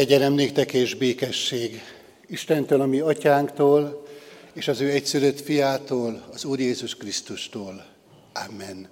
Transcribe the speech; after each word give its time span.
Kegyelem 0.00 0.32
néktek 0.32 0.72
és 0.72 0.94
békesség 0.94 1.82
Istentől, 2.26 2.80
ami 2.80 3.00
atyánktól, 3.00 4.06
és 4.52 4.68
az 4.68 4.80
ő 4.80 4.90
egyszülött 4.90 5.40
fiától, 5.40 6.22
az 6.32 6.44
Úr 6.44 6.60
Jézus 6.60 6.96
Krisztustól. 6.96 7.84
Amen. 8.32 8.88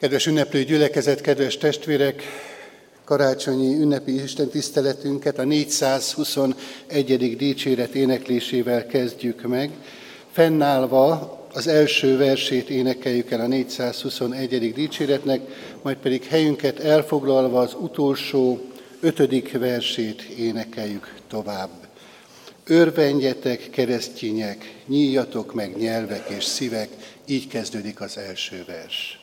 Kedves 0.00 0.26
ünneplő 0.26 0.62
gyülekezet, 0.64 1.20
kedves 1.20 1.56
testvérek, 1.56 2.22
karácsonyi 3.04 3.74
ünnepi 3.74 4.22
Isten 4.22 4.48
tiszteletünket 4.48 5.38
a 5.38 5.44
421. 5.44 7.36
dicséret 7.36 7.94
éneklésével 7.94 8.86
kezdjük 8.86 9.42
meg. 9.42 9.70
Fennállva 10.30 11.38
az 11.52 11.66
első 11.66 12.16
versét 12.16 12.70
énekeljük 12.70 13.30
el 13.30 13.40
a 13.40 13.46
421. 13.46 14.72
dicséretnek, 14.72 15.40
majd 15.82 15.96
pedig 15.96 16.24
helyünket 16.24 16.78
elfoglalva 16.78 17.60
az 17.60 17.74
utolsó 17.80 18.71
ötödik 19.02 19.58
versét 19.58 20.22
énekeljük 20.22 21.14
tovább. 21.28 21.70
Örvendjetek, 22.64 23.70
keresztények, 23.70 24.74
nyíljatok 24.86 25.54
meg 25.54 25.76
nyelvek 25.76 26.28
és 26.28 26.44
szívek, 26.44 26.88
így 27.26 27.48
kezdődik 27.48 28.00
az 28.00 28.18
első 28.18 28.64
vers. 28.66 29.21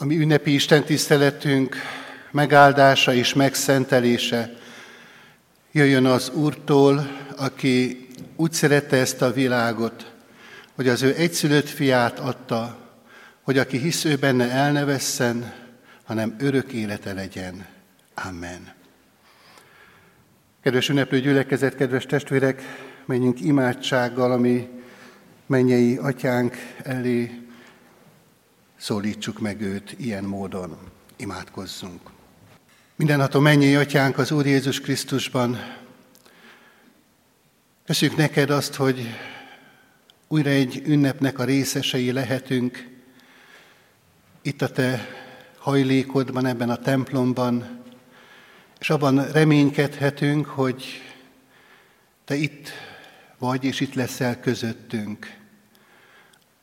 A 0.00 0.04
mi 0.04 0.16
ünnepi 0.16 0.54
Isten 0.54 0.84
tiszteletünk 0.84 1.76
megáldása 2.30 3.14
és 3.14 3.34
megszentelése 3.34 4.52
jöjjön 5.72 6.06
az 6.06 6.30
Úrtól, 6.30 7.10
aki 7.36 8.06
úgy 8.36 8.52
szerette 8.52 8.96
ezt 8.96 9.22
a 9.22 9.32
világot, 9.32 10.12
hogy 10.74 10.88
az 10.88 11.02
ő 11.02 11.14
egyszülött 11.14 11.68
fiát 11.68 12.18
adta, 12.18 12.78
hogy 13.42 13.58
aki 13.58 13.78
hisz 13.78 14.04
ő 14.04 14.16
benne 14.16 14.50
el 14.50 14.72
ne 14.72 14.84
vesszen, 14.84 15.52
hanem 16.04 16.36
örök 16.38 16.72
élete 16.72 17.12
legyen. 17.12 17.66
Amen. 18.14 18.72
Kedves 20.62 20.88
ünneplő 20.88 21.20
gyülekezet, 21.20 21.74
kedves 21.74 22.06
testvérek, 22.06 22.62
menjünk 23.06 23.40
imádsággal, 23.40 24.32
ami 24.32 24.68
mennyei 25.46 25.96
atyánk 25.96 26.56
elé 26.82 27.47
szólítsuk 28.78 29.38
meg 29.38 29.60
őt 29.60 29.94
ilyen 29.98 30.24
módon. 30.24 30.78
Imádkozzunk. 31.16 32.00
Mindenható 32.96 33.40
mennyi 33.40 33.74
atyánk 33.74 34.18
az 34.18 34.30
Úr 34.30 34.46
Jézus 34.46 34.80
Krisztusban, 34.80 35.58
Köszönjük 37.88 38.18
neked 38.18 38.50
azt, 38.50 38.74
hogy 38.74 39.06
újra 40.26 40.50
egy 40.50 40.82
ünnepnek 40.86 41.38
a 41.38 41.44
részesei 41.44 42.12
lehetünk, 42.12 42.88
itt 44.42 44.62
a 44.62 44.68
te 44.68 45.06
hajlékodban, 45.58 46.46
ebben 46.46 46.70
a 46.70 46.76
templomban, 46.76 47.82
és 48.78 48.90
abban 48.90 49.32
reménykedhetünk, 49.32 50.46
hogy 50.46 50.84
te 52.24 52.34
itt 52.34 52.70
vagy, 53.38 53.64
és 53.64 53.80
itt 53.80 53.94
leszel 53.94 54.40
közöttünk. 54.40 55.37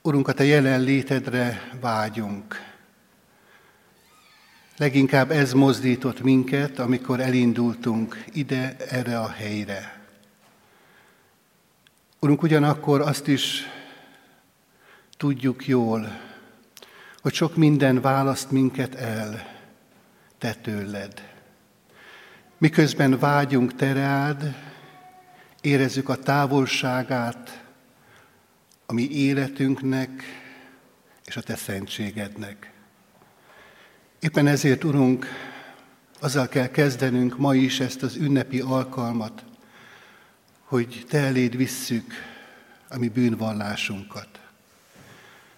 Urunk, 0.05 0.27
a 0.27 0.33
te 0.33 0.43
jelenlétedre 0.43 1.71
vágyunk. 1.79 2.61
Leginkább 4.77 5.31
ez 5.31 5.53
mozdított 5.53 6.21
minket, 6.21 6.79
amikor 6.79 7.19
elindultunk 7.19 8.23
ide, 8.33 8.75
erre 8.89 9.19
a 9.19 9.29
helyre. 9.29 10.01
Urunk, 12.19 12.41
ugyanakkor 12.41 13.01
azt 13.01 13.27
is 13.27 13.61
tudjuk 15.17 15.67
jól, 15.67 16.19
hogy 17.21 17.33
sok 17.33 17.55
minden 17.55 18.01
választ 18.01 18.51
minket 18.51 18.95
el 18.95 19.47
te 20.37 20.53
tőled. 20.53 21.31
Miközben 22.57 23.19
vágyunk 23.19 23.75
te 23.75 23.93
rád, 23.93 24.55
érezzük 25.61 26.09
a 26.09 26.15
távolságát 26.15 27.64
a 28.85 28.93
mi 28.93 29.09
életünknek 29.09 30.23
és 31.25 31.37
a 31.37 31.41
te 31.41 31.55
szentségednek. 31.55 32.71
Éppen 34.19 34.47
ezért, 34.47 34.83
Urunk, 34.83 35.25
azzal 36.19 36.47
kell 36.47 36.67
kezdenünk 36.67 37.37
ma 37.37 37.55
is 37.55 37.79
ezt 37.79 38.03
az 38.03 38.15
ünnepi 38.15 38.59
alkalmat, 38.59 39.43
hogy 40.63 41.05
Te 41.09 41.17
eléd 41.17 41.57
visszük 41.57 42.13
a 42.89 42.97
mi 42.97 43.07
bűnvallásunkat. 43.07 44.39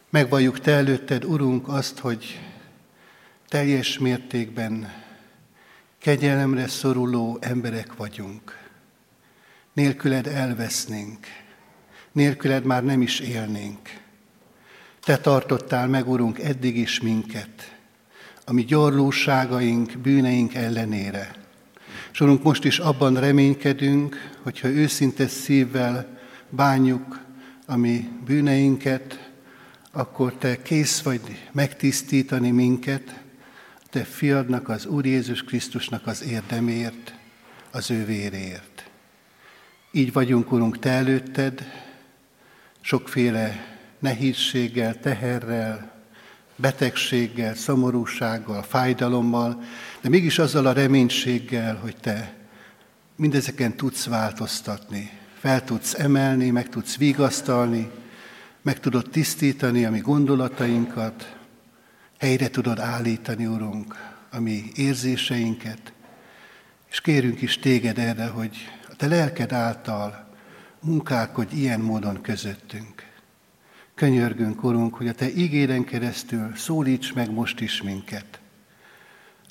Megvalljuk 0.09 0.59
Te 0.59 0.71
előtted, 0.71 1.25
Urunk, 1.25 1.67
azt, 1.67 1.99
hogy 1.99 2.39
teljes 3.47 3.97
mértékben 3.97 4.93
kegyelemre 5.97 6.67
szoruló 6.67 7.37
emberek 7.41 7.95
vagyunk. 7.95 8.69
Nélküled 9.73 10.27
elvesznénk, 10.27 11.27
nélküled 12.17 12.63
már 12.63 12.83
nem 12.83 13.01
is 13.01 13.19
élnénk. 13.19 13.79
Te 14.99 15.17
tartottál 15.17 15.87
meg, 15.87 16.09
Urunk, 16.09 16.39
eddig 16.39 16.77
is 16.77 16.99
minket, 16.99 17.75
a 18.45 18.53
mi 18.53 18.63
gyorlóságaink, 18.63 19.97
bűneink 19.97 20.53
ellenére. 20.53 21.35
És 22.11 22.19
Urunk, 22.19 22.43
most 22.43 22.63
is 22.63 22.79
abban 22.79 23.19
reménykedünk, 23.19 24.31
hogyha 24.43 24.67
őszinte 24.67 25.27
szívvel 25.27 26.17
bánjuk 26.49 27.19
a 27.65 27.75
mi 27.75 28.09
bűneinket, 28.25 29.29
akkor 29.91 30.33
Te 30.33 30.61
kész 30.61 31.01
vagy 31.01 31.21
megtisztítani 31.51 32.51
minket, 32.51 33.19
Te 33.89 34.03
fiadnak, 34.03 34.69
az 34.69 34.85
Úr 34.85 35.05
Jézus 35.05 35.43
Krisztusnak 35.43 36.07
az 36.07 36.23
érdemért, 36.23 37.15
az 37.71 37.91
ő 37.91 38.05
vérért. 38.05 38.89
Így 39.91 40.13
vagyunk, 40.13 40.51
Urunk, 40.51 40.79
Te 40.79 40.89
előtted, 40.89 41.85
sokféle 42.87 43.77
nehézséggel, 43.99 44.99
teherrel, 44.99 45.91
betegséggel, 46.55 47.55
szomorúsággal, 47.55 48.63
fájdalommal, 48.63 49.63
de 50.01 50.09
mégis 50.09 50.39
azzal 50.39 50.65
a 50.65 50.71
reménységgel, 50.71 51.75
hogy 51.75 51.95
Te 51.97 52.33
mindezeken 53.15 53.75
tudsz 53.75 54.05
változtatni, 54.05 55.09
fel 55.39 55.63
tudsz 55.63 55.93
emelni, 55.93 56.49
meg 56.49 56.69
tudsz 56.69 56.97
vigasztalni, 56.97 57.91
meg 58.61 58.79
tudod 58.79 59.09
tisztítani 59.09 59.85
a 59.85 59.91
mi 59.91 59.99
gondolatainkat, 59.99 61.37
helyre 62.17 62.49
tudod 62.49 62.79
állítani, 62.79 63.45
Urunk, 63.45 63.95
a 64.31 64.39
mi 64.39 64.63
érzéseinket, 64.75 65.93
és 66.89 67.01
kérünk 67.01 67.41
is 67.41 67.57
téged 67.57 67.97
erre, 67.97 68.27
hogy 68.27 68.57
a 68.89 68.95
te 68.95 69.07
lelked 69.07 69.53
által 69.53 70.26
munkálkodj 70.79 71.55
ilyen 71.55 71.79
módon 71.79 72.21
közöttünk. 72.21 73.05
Könyörgünk, 73.95 74.63
Urunk, 74.63 74.95
hogy 74.95 75.07
a 75.07 75.13
Te 75.13 75.29
ígéden 75.29 75.83
keresztül 75.83 76.55
szólíts 76.55 77.13
meg 77.13 77.31
most 77.31 77.59
is 77.59 77.81
minket. 77.81 78.39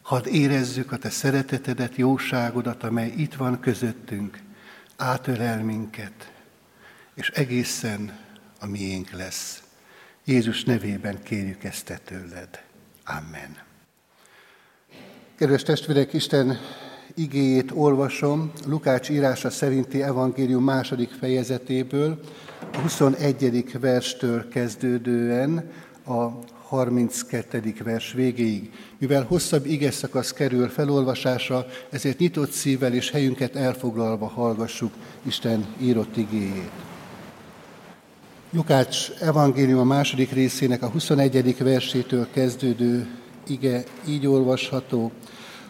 Hadd 0.02 0.26
érezzük 0.26 0.92
a 0.92 0.96
Te 0.96 1.10
szeretetedet, 1.10 1.96
jóságodat, 1.96 2.82
amely 2.82 3.12
itt 3.16 3.34
van 3.34 3.60
közöttünk, 3.60 4.38
átölel 4.96 5.62
minket, 5.64 6.32
és 7.14 7.30
egészen 7.30 8.18
a 8.60 8.66
miénk 8.66 9.10
lesz. 9.10 9.62
Jézus 10.24 10.64
nevében 10.64 11.22
kérjük 11.22 11.64
ezt 11.64 11.84
te 11.84 11.96
tőled. 11.96 12.62
Amen. 13.04 13.56
Kedves 15.36 15.62
testvérek, 15.62 16.12
Isten 16.12 16.58
igéjét 17.18 17.70
olvasom 17.74 18.52
Lukács 18.66 19.08
írása 19.08 19.50
szerinti 19.50 20.02
evangélium 20.02 20.64
második 20.64 21.10
fejezetéből, 21.10 22.20
a 22.72 22.78
21. 22.78 23.78
verstől 23.80 24.48
kezdődően 24.48 25.70
a 26.06 26.28
32. 26.62 27.74
vers 27.84 28.12
végéig. 28.12 28.70
Mivel 28.98 29.24
hosszabb 29.24 29.66
ige 29.66 29.90
szakasz 29.90 30.32
kerül 30.32 30.68
felolvasásra, 30.68 31.66
ezért 31.90 32.18
nyitott 32.18 32.50
szívvel 32.50 32.92
és 32.92 33.10
helyünket 33.10 33.56
elfoglalva 33.56 34.26
hallgassuk 34.26 34.92
Isten 35.22 35.66
írott 35.80 36.16
igéjét. 36.16 36.70
Lukács 38.50 39.10
evangélium 39.20 39.78
a 39.78 39.84
második 39.84 40.32
részének 40.32 40.82
a 40.82 40.88
21. 40.88 41.58
versétől 41.58 42.26
kezdődő 42.32 43.06
ige 43.46 43.84
így 44.08 44.26
olvasható. 44.26 45.12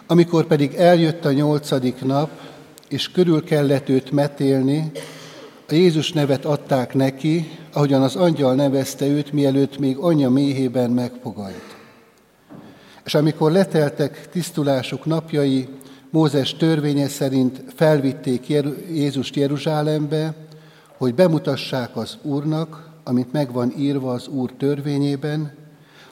Amikor 0.07 0.47
pedig 0.47 0.75
eljött 0.75 1.25
a 1.25 1.33
nyolcadik 1.33 2.05
nap, 2.05 2.31
és 2.89 3.11
körül 3.11 3.45
kellett 3.45 3.89
őt 3.89 4.11
metélni, 4.11 4.91
a 5.69 5.75
Jézus 5.75 6.13
nevet 6.13 6.45
adták 6.45 6.95
neki, 6.95 7.59
ahogyan 7.73 8.03
az 8.03 8.17
angyal 8.17 8.55
nevezte 8.55 9.07
őt, 9.07 9.33
mielőtt 9.33 9.79
még 9.79 9.97
anyja 9.97 10.31
méhében 10.31 10.91
megfogalt. 10.91 11.77
És 13.05 13.15
amikor 13.15 13.53
leteltek 13.53 14.29
tisztulásuk 14.29 15.05
napjai, 15.05 15.69
Mózes 16.11 16.55
törvénye 16.55 17.09
szerint 17.09 17.63
felvitték 17.75 18.49
Jézust 18.93 19.37
Jeruzsálembe, 19.37 20.35
hogy 20.97 21.15
bemutassák 21.15 21.97
az 21.97 22.19
Úrnak, 22.23 22.91
amit 23.05 23.33
megvan 23.33 23.73
írva 23.79 24.13
az 24.13 24.29
Úr 24.29 24.53
törvényében, 24.59 25.53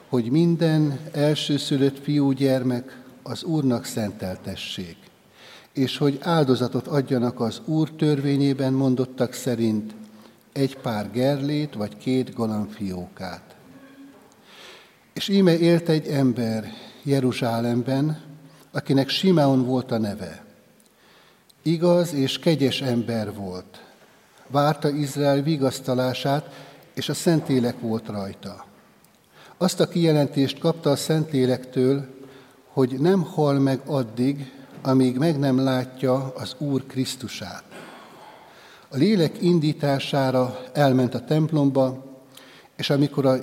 hogy 0.09 0.31
minden 0.31 0.99
elsőszülött 1.13 1.99
fiúgyermek 2.03 3.04
az 3.27 3.43
Úrnak 3.43 3.85
szenteltessék, 3.85 4.97
és 5.73 5.97
hogy 5.97 6.19
áldozatot 6.23 6.87
adjanak 6.87 7.41
az 7.41 7.61
Úr 7.65 7.91
törvényében 7.91 8.73
mondottak 8.73 9.33
szerint 9.33 9.95
egy 10.53 10.77
pár 10.77 11.11
gerlét 11.11 11.75
vagy 11.75 11.97
két 11.97 12.35
galamfiókát. 12.35 13.55
És 15.13 15.29
íme 15.29 15.59
élt 15.59 15.89
egy 15.89 16.07
ember 16.07 16.73
Jeruzsálemben, 17.03 18.21
akinek 18.73 19.09
Simeon 19.09 19.65
volt 19.65 19.91
a 19.91 19.99
neve. 19.99 20.45
Igaz 21.63 22.13
és 22.13 22.39
kegyes 22.39 22.81
ember 22.81 23.35
volt. 23.35 23.83
Várta 24.47 24.89
Izrael 24.89 25.43
vigasztalását, 25.43 26.73
és 26.95 27.09
a 27.09 27.15
Szentélek 27.15 27.81
volt 27.81 28.07
rajta. 28.07 28.67
Azt 29.57 29.81
a 29.81 29.89
kijelentést 29.89 30.59
kapta 30.59 30.91
a 30.91 30.97
Szentélektől, 30.97 32.14
hogy 32.75 33.01
nem 33.01 33.23
hal 33.23 33.59
meg 33.59 33.81
addig, 33.87 34.53
amíg 34.83 35.19
meg 35.19 35.39
nem 35.39 35.59
látja 35.59 36.33
az 36.37 36.55
Úr 36.59 36.87
Krisztusát. 36.87 37.65
A 38.89 38.97
lélek 38.97 39.43
indítására 39.43 40.61
elment 40.73 41.15
a 41.15 41.25
templomba, 41.25 42.05
és 42.77 42.91
amikor 42.91 43.27
a 43.27 43.37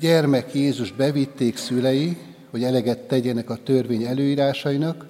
gyermek 0.00 0.54
Jézus 0.54 0.92
bevitték 0.92 1.56
szülei, 1.56 2.18
hogy 2.50 2.64
eleget 2.64 2.98
tegyenek 2.98 3.50
a 3.50 3.62
törvény 3.62 4.02
előírásainak, 4.02 5.06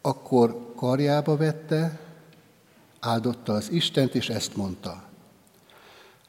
akkor 0.00 0.72
karjába 0.76 1.36
vette, 1.36 1.98
áldotta 3.00 3.52
az 3.52 3.70
Istent, 3.70 4.14
és 4.14 4.28
ezt 4.28 4.56
mondta. 4.56 5.02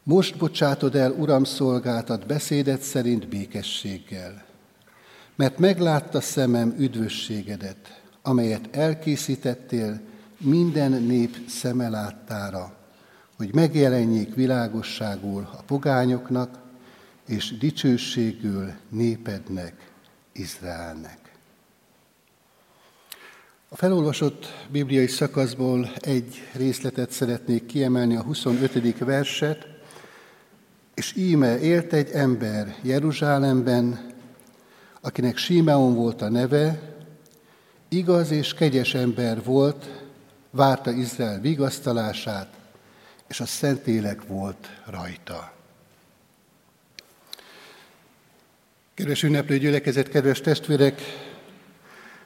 Most 0.04 0.38
bocsátod 0.38 0.96
el, 0.96 1.12
Uram, 1.12 1.44
szolgáltat 1.44 2.26
beszédet 2.26 2.82
szerint 2.82 3.28
békességgel, 3.28 4.47
mert 5.38 5.58
meglátta 5.58 6.22
szemem 6.22 6.76
üdvösségedet, 6.78 8.02
amelyet 8.22 8.76
elkészítettél 8.76 10.00
minden 10.38 10.92
nép 10.92 11.38
szeme 11.48 11.90
láttára, 11.90 12.76
hogy 13.36 13.54
megjelenjék 13.54 14.36
világosságul 14.36 15.50
a 15.58 15.62
pogányoknak, 15.62 16.60
és 17.28 17.58
dicsőségül 17.58 18.72
népednek, 18.90 19.92
Izraelnek. 20.34 21.18
A 23.70 23.76
felolvasott 23.76 24.46
bibliai 24.72 25.08
szakaszból 25.08 25.92
egy 26.00 26.42
részletet 26.54 27.12
szeretnék 27.12 27.66
kiemelni, 27.66 28.16
a 28.16 28.22
25. 28.22 28.98
verset. 28.98 29.68
És 30.94 31.16
íme 31.16 31.60
élt 31.60 31.94
egy 31.94 32.10
ember 32.10 32.76
Jeruzsálemben, 32.82 34.16
akinek 35.08 35.38
Simeon 35.38 35.96
volt 35.96 36.22
a 36.22 36.30
neve, 36.30 36.80
igaz 37.88 38.32
és 38.32 38.54
kegyes 38.54 38.94
ember 38.94 39.44
volt, 39.44 39.86
várta 40.50 40.92
Izrael 40.92 41.40
vigasztalását, 41.40 42.48
és 43.28 43.40
a 43.40 43.46
Szentélek 43.46 44.28
volt 44.28 44.68
rajta. 44.86 45.54
Kedves 48.94 49.24
ünneplő 49.24 49.58
gyülekezet, 49.58 50.10
kedves 50.10 50.42
testvérek, 50.42 51.02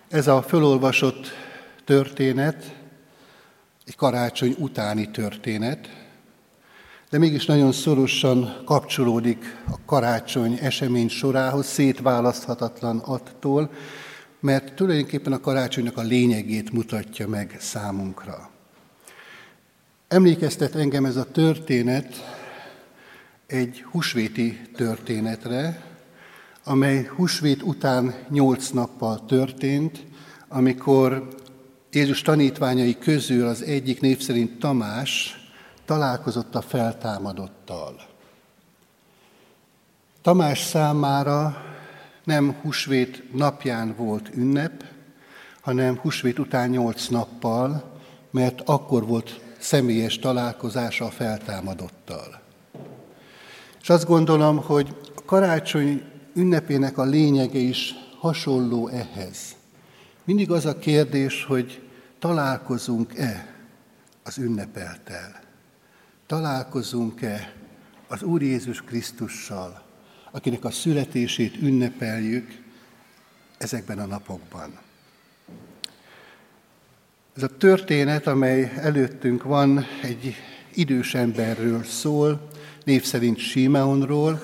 ez 0.10 0.28
a 0.28 0.42
fölolvasott 0.42 1.28
történet 1.86 2.76
egy 3.86 3.96
karácsony 3.96 4.56
utáni 4.58 5.12
történet, 5.12 6.01
de 7.12 7.18
mégis 7.18 7.46
nagyon 7.46 7.72
szorosan 7.72 8.62
kapcsolódik 8.66 9.64
a 9.72 9.76
karácsony 9.86 10.58
esemény 10.62 11.10
sorához, 11.10 11.66
szétválaszthatatlan 11.66 12.98
attól, 12.98 13.72
mert 14.40 14.74
tulajdonképpen 14.74 15.34
a 15.34 15.40
karácsonynak 15.40 15.98
a 15.98 16.02
lényegét 16.02 16.72
mutatja 16.72 17.28
meg 17.28 17.58
számunkra. 17.60 18.50
Emlékeztet 20.08 20.76
engem 20.76 21.06
ez 21.06 21.16
a 21.16 21.32
történet 21.32 22.16
egy 23.48 23.84
husvéti 23.92 24.62
történetre, 24.76 25.86
amely 26.64 27.10
husvét 27.16 27.62
után 27.62 28.14
nyolc 28.30 28.70
nappal 28.70 29.26
történt, 29.26 30.06
amikor 30.48 31.28
Jézus 31.92 32.22
tanítványai 32.22 32.98
közül 32.98 33.48
az 33.48 33.62
egyik 33.62 34.02
név 34.02 34.20
szerint 34.20 34.60
Tamás 34.60 35.41
találkozott 35.92 36.56
a 36.56 36.62
feltámadottal. 36.62 37.96
Tamás 40.22 40.62
számára 40.62 41.64
nem 42.24 42.54
husvét 42.62 43.34
napján 43.34 43.96
volt 43.98 44.30
ünnep, 44.36 44.84
hanem 45.62 45.98
husvét 45.98 46.40
után 46.40 46.70
nyolc 46.70 47.08
nappal, 47.08 48.00
mert 48.30 48.62
akkor 48.66 49.06
volt 49.06 49.42
személyes 49.60 50.20
találkozása 50.20 51.06
a 51.06 51.10
feltámadottal. 51.10 52.42
És 53.82 53.90
azt 53.90 54.06
gondolom, 54.06 54.58
hogy 54.58 54.96
a 55.16 55.22
karácsony 55.26 56.04
ünnepének 56.34 56.98
a 56.98 57.04
lényege 57.04 57.60
is 57.60 57.94
hasonló 58.20 58.88
ehhez. 58.88 59.38
Mindig 60.24 60.52
az 60.52 60.66
a 60.66 60.80
kérdés, 60.80 61.44
hogy 61.44 61.90
találkozunk-e 62.20 63.56
az 64.24 64.38
ünnepeltel? 64.38 65.50
Találkozunk-e 66.32 67.54
az 68.08 68.24
Úr 68.24 68.42
Jézus 68.42 68.82
Krisztussal, 68.82 69.82
akinek 70.32 70.64
a 70.64 70.72
születését 70.72 71.62
ünnepeljük 71.62 72.48
ezekben 73.58 74.00
a 74.00 74.06
napokban? 74.06 74.78
Ez 77.36 77.44
a 77.44 77.58
történet, 77.58 78.28
amely 78.28 78.74
előttünk 78.78 79.44
van, 79.44 79.86
egy 80.02 80.36
idős 80.74 81.16
emberről 81.16 81.84
szól, 81.84 82.48
név 82.84 83.04
szerint 83.04 83.38
Simeonról, 83.38 84.42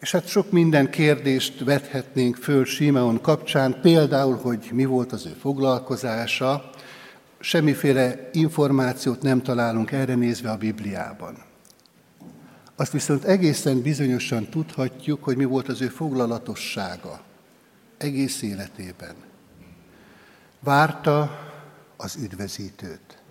és 0.00 0.10
hát 0.10 0.26
sok 0.26 0.50
minden 0.50 0.90
kérdést 0.90 1.64
vethetnénk 1.64 2.36
föl 2.36 2.64
Simeon 2.64 3.20
kapcsán, 3.20 3.80
például, 3.80 4.36
hogy 4.36 4.68
mi 4.72 4.84
volt 4.84 5.12
az 5.12 5.26
ő 5.26 5.36
foglalkozása, 5.40 6.70
semmiféle 7.46 8.30
információt 8.32 9.22
nem 9.22 9.42
találunk 9.42 9.92
erre 9.92 10.14
nézve 10.14 10.50
a 10.50 10.56
Bibliában. 10.56 11.36
Azt 12.76 12.92
viszont 12.92 13.24
egészen 13.24 13.80
bizonyosan 13.80 14.48
tudhatjuk, 14.48 15.24
hogy 15.24 15.36
mi 15.36 15.44
volt 15.44 15.68
az 15.68 15.80
ő 15.80 15.88
foglalatossága 15.88 17.20
egész 17.98 18.42
életében. 18.42 19.14
Várta 20.60 21.38
az 21.96 22.16
üdvözítőt, 22.16 23.22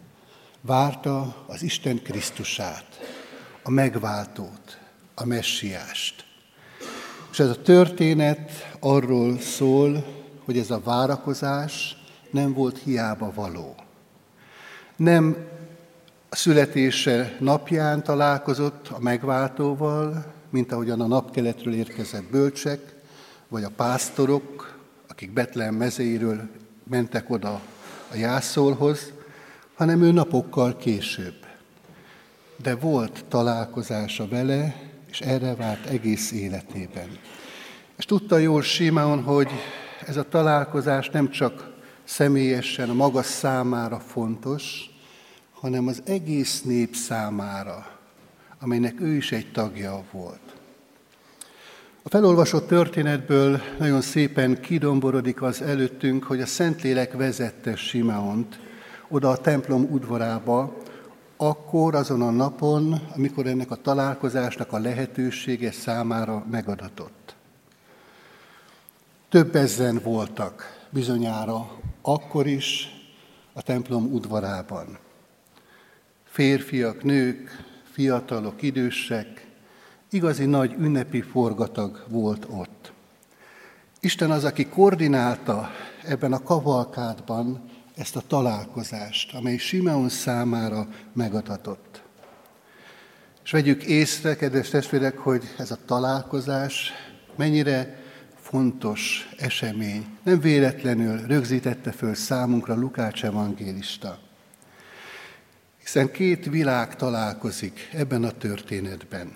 várta 0.61 1.45
az 1.47 1.63
Isten 1.63 2.01
Krisztusát, 2.03 2.99
a 3.63 3.69
megváltót, 3.69 4.79
a 5.15 5.25
messiást. 5.25 6.25
És 7.31 7.39
ez 7.39 7.49
a 7.49 7.61
történet 7.61 8.75
arról 8.79 9.39
szól, 9.39 10.05
hogy 10.45 10.57
ez 10.57 10.71
a 10.71 10.81
várakozás 10.83 11.97
nem 12.31 12.53
volt 12.53 12.77
hiába 12.83 13.31
való. 13.33 13.75
Nem 14.95 15.35
a 16.29 16.35
születése 16.35 17.35
napján 17.39 18.03
találkozott 18.03 18.87
a 18.87 18.99
megváltóval, 18.99 20.33
mint 20.49 20.71
ahogyan 20.71 21.01
a 21.01 21.07
napkeletről 21.07 21.73
érkezett 21.73 22.23
bölcsek, 22.23 22.95
vagy 23.47 23.63
a 23.63 23.71
pásztorok, 23.75 24.77
akik 25.07 25.33
Betlehem 25.33 25.75
mezeiről 25.75 26.49
mentek 26.89 27.29
oda 27.29 27.61
a 28.11 28.15
jászolhoz, 28.15 29.11
hanem 29.75 30.01
ő 30.01 30.11
napokkal 30.11 30.77
később. 30.77 31.45
De 32.61 32.75
volt 32.75 33.25
találkozása 33.27 34.27
vele, 34.27 34.75
és 35.09 35.21
erre 35.21 35.55
várt 35.55 35.85
egész 35.85 36.31
életében. 36.31 37.17
És 37.97 38.05
tudta 38.05 38.37
jól 38.37 38.61
Simeon, 38.61 39.23
hogy 39.23 39.49
ez 40.05 40.17
a 40.17 40.29
találkozás 40.29 41.09
nem 41.09 41.29
csak 41.29 41.74
személyesen 42.05 42.89
a 42.89 42.93
maga 42.93 43.23
számára 43.23 43.99
fontos, 43.99 44.89
hanem 45.53 45.87
az 45.87 46.01
egész 46.05 46.61
nép 46.61 46.95
számára, 46.95 47.97
amelynek 48.59 49.01
ő 49.01 49.15
is 49.15 49.31
egy 49.31 49.51
tagja 49.51 50.03
volt. 50.11 50.55
A 52.03 52.09
felolvasott 52.09 52.67
történetből 52.67 53.61
nagyon 53.79 54.01
szépen 54.01 54.61
kidomborodik 54.61 55.41
az 55.41 55.61
előttünk, 55.61 56.23
hogy 56.23 56.41
a 56.41 56.45
Szentlélek 56.45 57.13
vezette 57.13 57.75
Simeont 57.75 58.59
oda 59.07 59.29
a 59.29 59.37
templom 59.37 59.87
udvarába, 59.91 60.77
akkor 61.37 61.95
azon 61.95 62.21
a 62.21 62.31
napon, 62.31 63.01
amikor 63.15 63.47
ennek 63.47 63.71
a 63.71 63.75
találkozásnak 63.75 64.71
a 64.71 64.79
lehetősége 64.79 65.71
számára 65.71 66.45
megadatott. 66.51 67.35
Több 69.29 69.55
ezen 69.55 69.99
voltak 70.03 70.85
bizonyára 70.89 71.69
akkor 72.07 72.47
is 72.47 72.89
a 73.53 73.61
templom 73.61 74.13
udvarában. 74.13 74.97
Férfiak, 76.23 77.03
nők, 77.03 77.65
fiatalok, 77.91 78.61
idősek, 78.61 79.47
igazi 80.09 80.45
nagy 80.45 80.75
ünnepi 80.79 81.21
forgatag 81.21 82.03
volt 82.07 82.47
ott. 82.49 82.91
Isten 83.99 84.31
az, 84.31 84.43
aki 84.43 84.65
koordinálta 84.65 85.69
ebben 86.03 86.33
a 86.33 86.43
kavalkádban 86.43 87.69
ezt 87.95 88.15
a 88.15 88.23
találkozást, 88.27 89.33
amely 89.33 89.57
Simeon 89.57 90.09
számára 90.09 90.87
megadatott. 91.13 92.03
És 93.43 93.51
vegyük 93.51 93.83
észre, 93.83 94.35
kedves 94.35 94.69
testvérek, 94.69 95.17
hogy 95.17 95.43
ez 95.57 95.71
a 95.71 95.77
találkozás 95.85 96.91
mennyire 97.35 98.03
fontos 98.55 99.29
esemény. 99.37 100.05
Nem 100.23 100.39
véletlenül 100.39 101.27
rögzítette 101.27 101.91
föl 101.91 102.13
számunkra 102.13 102.75
Lukács 102.75 103.23
evangélista. 103.23 104.19
Hiszen 105.77 106.11
két 106.11 106.45
világ 106.45 106.95
találkozik 106.95 107.89
ebben 107.93 108.23
a 108.23 108.31
történetben. 108.31 109.31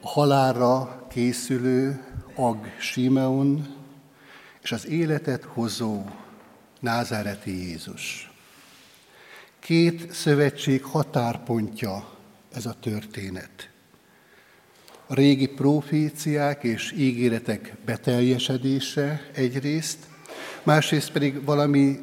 A 0.00 0.08
halálra 0.08 1.06
készülő 1.10 2.04
Ag 2.34 2.66
Simeon 2.78 3.76
és 4.62 4.72
az 4.72 4.86
életet 4.86 5.44
hozó 5.44 6.04
názáreti 6.80 7.66
Jézus. 7.68 8.32
Két 9.58 10.12
szövetség 10.12 10.84
határpontja 10.84 12.18
ez 12.52 12.66
a 12.66 12.74
történet. 12.80 13.73
A 15.06 15.14
régi 15.14 15.46
proféciák 15.46 16.62
és 16.62 16.92
ígéretek 16.96 17.76
beteljesedése 17.84 19.30
egyrészt, 19.34 19.98
másrészt 20.62 21.12
pedig 21.12 21.44
valami 21.44 21.98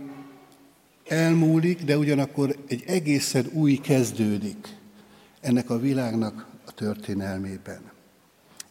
elmúlik, 1.08 1.84
de 1.84 1.98
ugyanakkor 1.98 2.56
egy 2.68 2.84
egészen 2.88 3.46
új 3.54 3.76
kezdődik 3.76 4.68
ennek 5.42 5.70
a 5.70 5.80
világnak 5.80 6.46
a 6.66 6.72
történelmében. 6.72 7.82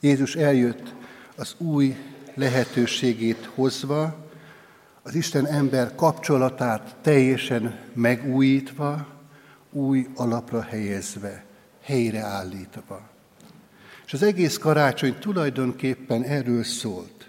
Jézus 0.00 0.36
eljött 0.36 0.94
az 1.36 1.54
új 1.58 1.96
lehetőségét 2.34 3.50
hozva, 3.54 4.28
az 5.02 5.14
Isten-ember 5.14 5.94
kapcsolatát 5.94 6.96
teljesen 7.02 7.78
megújítva, 7.92 9.06
új 9.72 10.06
alapra 10.14 10.62
helyezve, 10.62 11.44
helyreállítva. 11.82 13.09
És 14.10 14.16
az 14.16 14.22
egész 14.22 14.56
karácsony 14.56 15.18
tulajdonképpen 15.18 16.22
erről 16.22 16.64
szólt. 16.64 17.28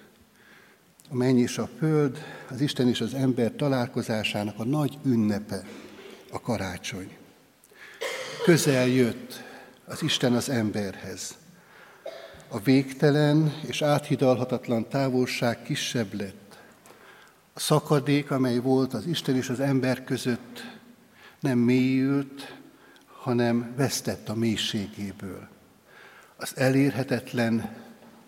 a 1.09 1.15
menny 1.15 1.37
és 1.37 1.57
a 1.57 1.69
föld, 1.77 2.17
az 2.49 2.61
Isten 2.61 2.87
és 2.87 3.01
az 3.01 3.13
ember 3.13 3.51
találkozásának 3.51 4.59
a 4.59 4.63
nagy 4.63 4.97
ünnepe, 5.05 5.63
a 6.31 6.41
karácsony. 6.41 7.17
Közel 8.43 8.87
jött 8.87 9.43
az 9.85 10.03
Isten 10.03 10.33
az 10.33 10.49
emberhez. 10.49 11.37
A 12.47 12.59
végtelen 12.59 13.53
és 13.67 13.81
áthidalhatatlan 13.81 14.89
távolság 14.89 15.61
kisebb 15.61 16.13
lett. 16.13 16.59
A 17.53 17.59
szakadék, 17.59 18.31
amely 18.31 18.57
volt 18.57 18.93
az 18.93 19.05
Isten 19.05 19.35
és 19.35 19.49
az 19.49 19.59
ember 19.59 20.03
között, 20.03 20.63
nem 21.39 21.57
mélyült, 21.57 22.55
hanem 23.05 23.73
vesztett 23.75 24.29
a 24.29 24.35
mélységéből. 24.35 25.49
Az 26.41 26.51
elérhetetlen 26.55 27.75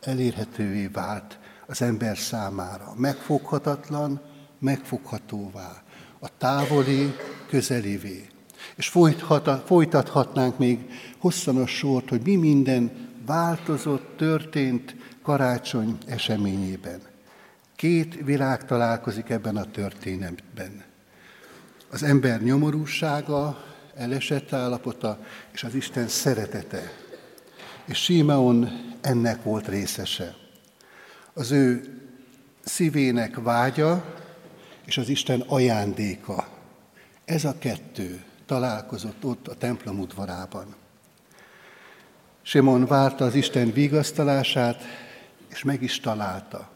elérhetővé 0.02 0.88
vált 0.88 1.40
az 1.66 1.82
ember 1.82 2.18
számára. 2.18 2.94
Megfoghatatlan, 2.98 4.22
megfoghatóvá. 4.60 5.84
A 6.20 6.38
távoli 6.38 7.16
közelivé. 7.50 8.30
És 8.76 8.88
folytathatnánk 9.66 10.58
még 10.58 10.90
hosszan 11.18 11.58
a 11.58 11.68
sort, 11.68 12.10
hogy 12.10 12.22
mi 12.24 12.36
minden 12.36 12.92
változott, 13.26 14.18
történt 14.18 14.96
karácsony 15.22 15.98
eseményében. 16.06 17.00
Két 17.76 18.24
világ 18.24 18.66
találkozik 18.66 19.30
ebben 19.30 19.58
a 19.58 19.72
történetben. 19.72 20.84
Az 21.90 22.04
ember 22.04 22.42
nyomorúsága, 22.42 23.64
elesett 23.96 24.54
állapota 24.54 25.20
és 25.52 25.64
az 25.64 25.76
Isten 25.76 26.08
szeretete. 26.08 27.03
És 27.86 28.04
Simeon 28.04 28.70
ennek 29.02 29.44
volt 29.44 29.68
részese. 29.68 30.36
Az 31.34 31.52
ő 31.52 31.98
szívének 32.64 33.36
vágya 33.36 34.16
és 34.86 34.98
az 34.98 35.10
Isten 35.10 35.42
ajándéka. 35.42 36.48
Ez 37.26 37.46
a 37.46 37.58
kettő 37.60 38.24
találkozott 38.46 39.26
ott 39.26 39.48
a 39.48 39.56
templom 39.56 40.00
udvarában. 40.00 40.76
Simon 42.42 42.86
várta 42.86 43.26
az 43.26 43.36
Isten 43.36 43.72
vigasztalását, 43.72 44.82
és 45.50 45.64
meg 45.64 45.82
is 45.82 46.00
találta 46.00 46.70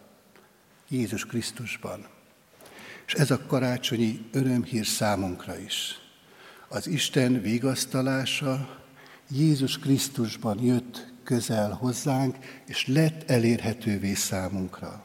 Jézus 0.87 1.25
Krisztusban. 1.25 2.05
És 3.05 3.13
ez 3.13 3.31
a 3.31 3.45
karácsonyi 3.47 4.25
örömhír 4.31 4.85
számunkra 4.85 5.57
is. 5.57 5.99
Az 6.67 6.87
Isten 6.87 7.41
vigasztalása 7.41 8.77
Jézus 9.31 9.79
Krisztusban 9.79 10.63
jött 10.63 11.13
közel 11.23 11.71
hozzánk, 11.71 12.35
és 12.65 12.87
lett 12.87 13.29
elérhetővé 13.29 14.13
számunkra. 14.13 15.03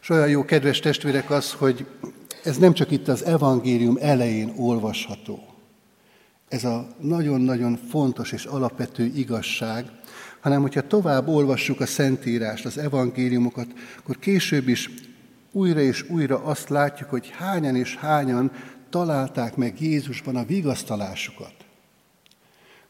És 0.00 0.08
olyan 0.08 0.28
jó, 0.28 0.44
kedves 0.44 0.80
testvérek, 0.80 1.30
az, 1.30 1.52
hogy 1.52 1.86
ez 2.44 2.56
nem 2.56 2.72
csak 2.72 2.90
itt 2.90 3.08
az 3.08 3.24
evangélium 3.24 3.96
elején 4.00 4.52
olvasható. 4.56 5.42
Ez 6.48 6.64
a 6.64 6.88
nagyon-nagyon 7.00 7.76
fontos 7.76 8.32
és 8.32 8.44
alapvető 8.44 9.04
igazság, 9.04 9.90
hanem 10.40 10.60
hogyha 10.60 10.86
tovább 10.86 11.28
olvassuk 11.28 11.80
a 11.80 11.86
Szentírást, 11.86 12.64
az 12.64 12.78
evangéliumokat, 12.78 13.66
akkor 13.98 14.18
később 14.18 14.68
is 14.68 14.90
újra 15.52 15.80
és 15.80 16.04
újra 16.08 16.44
azt 16.44 16.68
látjuk, 16.68 17.10
hogy 17.10 17.30
hányan 17.36 17.76
és 17.76 17.96
hányan 17.96 18.52
találták 18.90 19.56
meg 19.56 19.80
Jézusban 19.80 20.36
a 20.36 20.44
vigasztalásukat. 20.44 21.57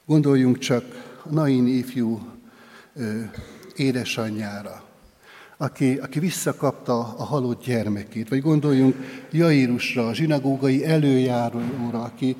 Gondoljunk 0.08 0.58
csak 0.58 0.84
a 1.24 1.32
Nain 1.32 1.66
ifjú 1.66 2.20
édesanyjára, 3.76 4.82
aki, 5.56 5.98
aki 5.98 6.18
visszakapta 6.18 6.98
a 6.98 7.24
halott 7.24 7.64
gyermekét, 7.64 8.28
vagy 8.28 8.40
gondoljunk 8.40 8.96
Jairusra, 9.32 10.06
a 10.06 10.14
zsinagógai 10.14 10.84
előjáróra, 10.84 12.02
aki, 12.02 12.36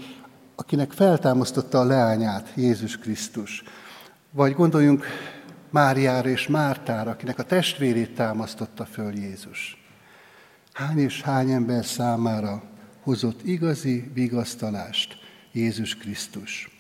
akinek 0.55 0.93
feltámasztotta 0.93 1.81
a 1.81 1.85
leányát 1.85 2.53
Jézus 2.55 2.99
Krisztus. 2.99 3.63
Vagy 4.31 4.53
gondoljunk 4.53 5.05
Máriára 5.71 6.29
és 6.29 6.47
Mártára, 6.47 7.11
akinek 7.11 7.39
a 7.39 7.43
testvérét 7.43 8.15
támasztotta 8.15 8.85
föl 8.85 9.15
Jézus. 9.15 9.85
Hány 10.73 10.99
és 10.99 11.23
hány 11.23 11.51
ember 11.51 11.85
számára 11.85 12.63
hozott 13.01 13.43
igazi 13.43 14.11
vigasztalást 14.15 15.17
Jézus 15.53 15.97
Krisztus. 15.97 16.78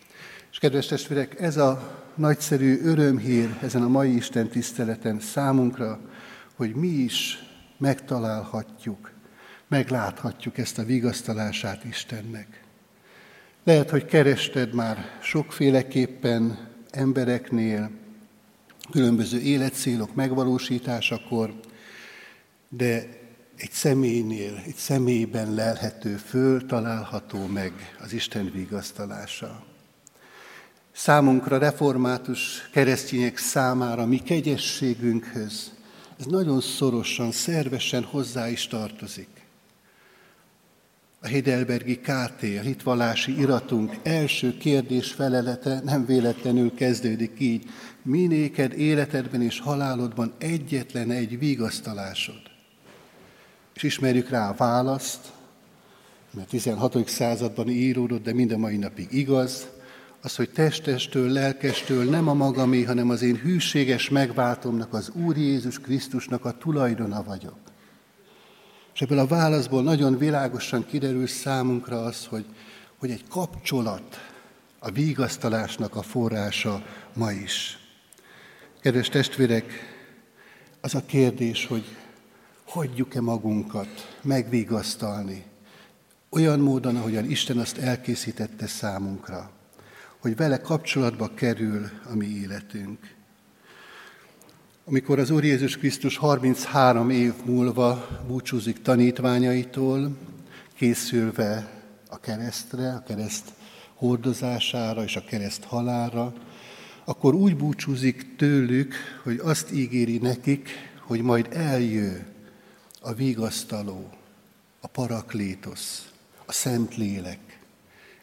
És 0.59 0.65
kedves 0.65 0.87
testvérek, 0.87 1.41
ez 1.41 1.57
a 1.57 2.03
nagyszerű 2.15 2.81
örömhír 2.83 3.59
ezen 3.63 3.83
a 3.83 3.89
mai 3.89 4.17
Isten 4.17 4.49
tiszteleten 4.49 5.21
számunkra, 5.21 6.01
hogy 6.55 6.75
mi 6.75 6.87
is 6.87 7.39
megtalálhatjuk, 7.77 9.13
megláthatjuk 9.69 10.59
ezt 10.59 10.79
a 10.79 10.85
vigasztalását 10.85 11.85
Istennek. 11.85 12.63
Lehet, 13.65 13.91
hogy 13.91 14.05
kerested 14.05 14.75
már 14.75 14.99
sokféleképpen 15.23 16.69
embereknél, 16.91 17.91
különböző 18.91 19.41
életcélok 19.41 20.15
megvalósításakor, 20.15 21.55
de 22.69 23.09
egy 23.57 23.73
személynél, 23.73 24.63
egy 24.67 24.77
személyben 24.77 25.55
lelhető 25.55 26.17
föl 26.17 26.67
található 26.67 27.47
meg 27.47 27.97
az 28.01 28.13
Isten 28.13 28.51
vigasztalása. 28.53 29.68
Számunkra, 30.99 31.59
református 31.59 32.69
keresztények 32.73 33.37
számára, 33.37 34.07
mi 34.07 34.19
kegyességünkhöz, 34.19 35.73
ez 36.19 36.27
nagyon 36.27 36.61
szorosan, 36.61 37.33
szervesen 37.33 38.05
hozzá 38.05 38.49
is 38.49 38.67
tartozik. 38.67 39.29
A 41.21 41.27
Heidelbergi 41.27 41.99
KT, 41.99 42.43
a 42.43 42.63
hitvallási 42.63 43.39
iratunk 43.39 43.97
első 44.03 44.57
kérdés 44.57 45.13
felelete 45.13 45.81
nem 45.85 46.07
véletlenül 46.07 46.75
kezdődik 46.75 47.41
így. 47.41 47.65
Mi 48.03 48.27
néked 48.27 48.73
életedben 48.73 49.43
és 49.43 49.61
halálodban 49.61 50.33
egyetlen 50.39 51.11
egy 51.11 51.39
vigasztalásod 51.39 52.41
és 53.75 53.83
ismerjük 53.83 54.29
rá 54.29 54.49
a 54.49 54.55
választ, 54.57 55.33
mert 56.31 56.49
16. 56.49 57.09
században 57.09 57.69
íródott, 57.69 58.23
de 58.23 58.33
minden 58.33 58.59
mai 58.59 58.77
napig 58.77 59.13
igaz, 59.13 59.67
az, 60.23 60.37
hogy 60.37 60.51
testestől, 60.51 61.31
lelkestől 61.31 62.05
nem 62.05 62.29
a 62.29 62.35
magamé, 62.35 62.83
hanem 62.83 63.11
az 63.11 63.23
én 63.23 63.37
hűséges 63.37 64.09
megváltomnak, 64.09 64.95
az 64.95 65.11
Úr 65.11 65.37
Jézus 65.37 65.81
Krisztusnak 65.81 66.45
a 66.45 66.53
tulajdona 66.53 67.23
vagyok. 67.23 67.59
És 68.95 69.01
ebből 69.01 69.19
a 69.19 69.27
válaszból 69.27 69.83
nagyon 69.83 70.19
világosan 70.19 70.87
kiderül 70.87 71.27
számunkra 71.27 72.05
az, 72.05 72.27
hogy, 72.27 72.45
hogy 72.99 73.11
egy 73.11 73.25
kapcsolat 73.29 74.17
a 74.79 74.91
vigasztalásnak 74.91 75.97
a 75.97 76.03
forrása 76.03 76.83
ma 77.15 77.33
is. 77.33 77.79
Kedves 78.81 79.09
testvérek, 79.09 79.73
az 80.81 80.95
a 80.95 81.07
kérdés, 81.07 81.67
hogy 81.67 81.85
hagyjuk-e 82.65 83.21
magunkat 83.21 84.19
megvigasztalni, 84.23 85.45
olyan 86.31 86.61
módon, 86.61 86.97
ahogyan 86.97 87.31
Isten 87.31 87.59
azt 87.59 87.79
elkészítette 87.79 88.67
számunkra, 88.67 89.51
hogy 90.19 90.37
vele 90.37 90.61
kapcsolatba 90.61 91.35
kerül 91.35 91.91
a 92.11 92.15
mi 92.15 92.27
életünk. 92.27 93.15
Amikor 94.85 95.19
az 95.19 95.31
Úr 95.31 95.45
Jézus 95.45 95.77
Krisztus 95.77 96.17
33 96.17 97.11
év 97.11 97.33
múlva 97.45 98.09
búcsúzik 98.27 98.83
tanítványaitól, 98.83 100.17
készülve 100.75 101.73
a 102.09 102.21
keresztre, 102.21 102.93
a 102.93 103.03
kereszt 103.03 103.53
hordozására 103.95 105.03
és 105.03 105.17
a 105.17 105.25
kereszt 105.25 105.65
halára, 105.65 106.35
akkor 107.05 107.35
úgy 107.35 107.57
búcsúzik 107.57 108.37
tőlük, 108.37 108.95
hogy 109.23 109.41
azt 109.43 109.73
ígéri 109.73 110.19
nekik, 110.19 110.69
hogy 111.01 111.23
majd 111.23 111.49
eljő 111.53 112.27
a 113.01 113.13
vigasztaló, 113.13 114.11
a 114.81 114.87
paraklétosz, 114.87 116.13
a 116.47 116.53
szent 116.53 116.97
lélek. 116.97 117.48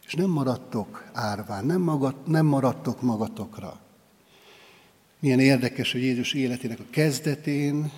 És 0.06 0.14
nem 0.14 0.30
maradtok 0.30 1.04
árván, 1.12 1.64
nem, 1.64 1.80
magad, 1.80 2.14
nem 2.26 2.46
maradtok 2.46 3.02
magatokra. 3.02 3.80
Milyen 5.20 5.40
érdekes, 5.40 5.92
hogy 5.92 6.02
Jézus 6.02 6.32
életének 6.32 6.80
a 6.80 6.90
kezdetén 6.90 7.90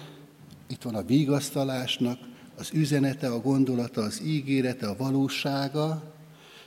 itt 0.67 0.83
van 0.83 0.95
a 0.95 1.03
vigasztalásnak, 1.03 2.19
az 2.57 2.71
üzenete, 2.73 3.29
a 3.29 3.41
gondolata, 3.41 4.03
az 4.03 4.23
ígérete, 4.23 4.89
a 4.89 4.97
valósága, 4.97 6.15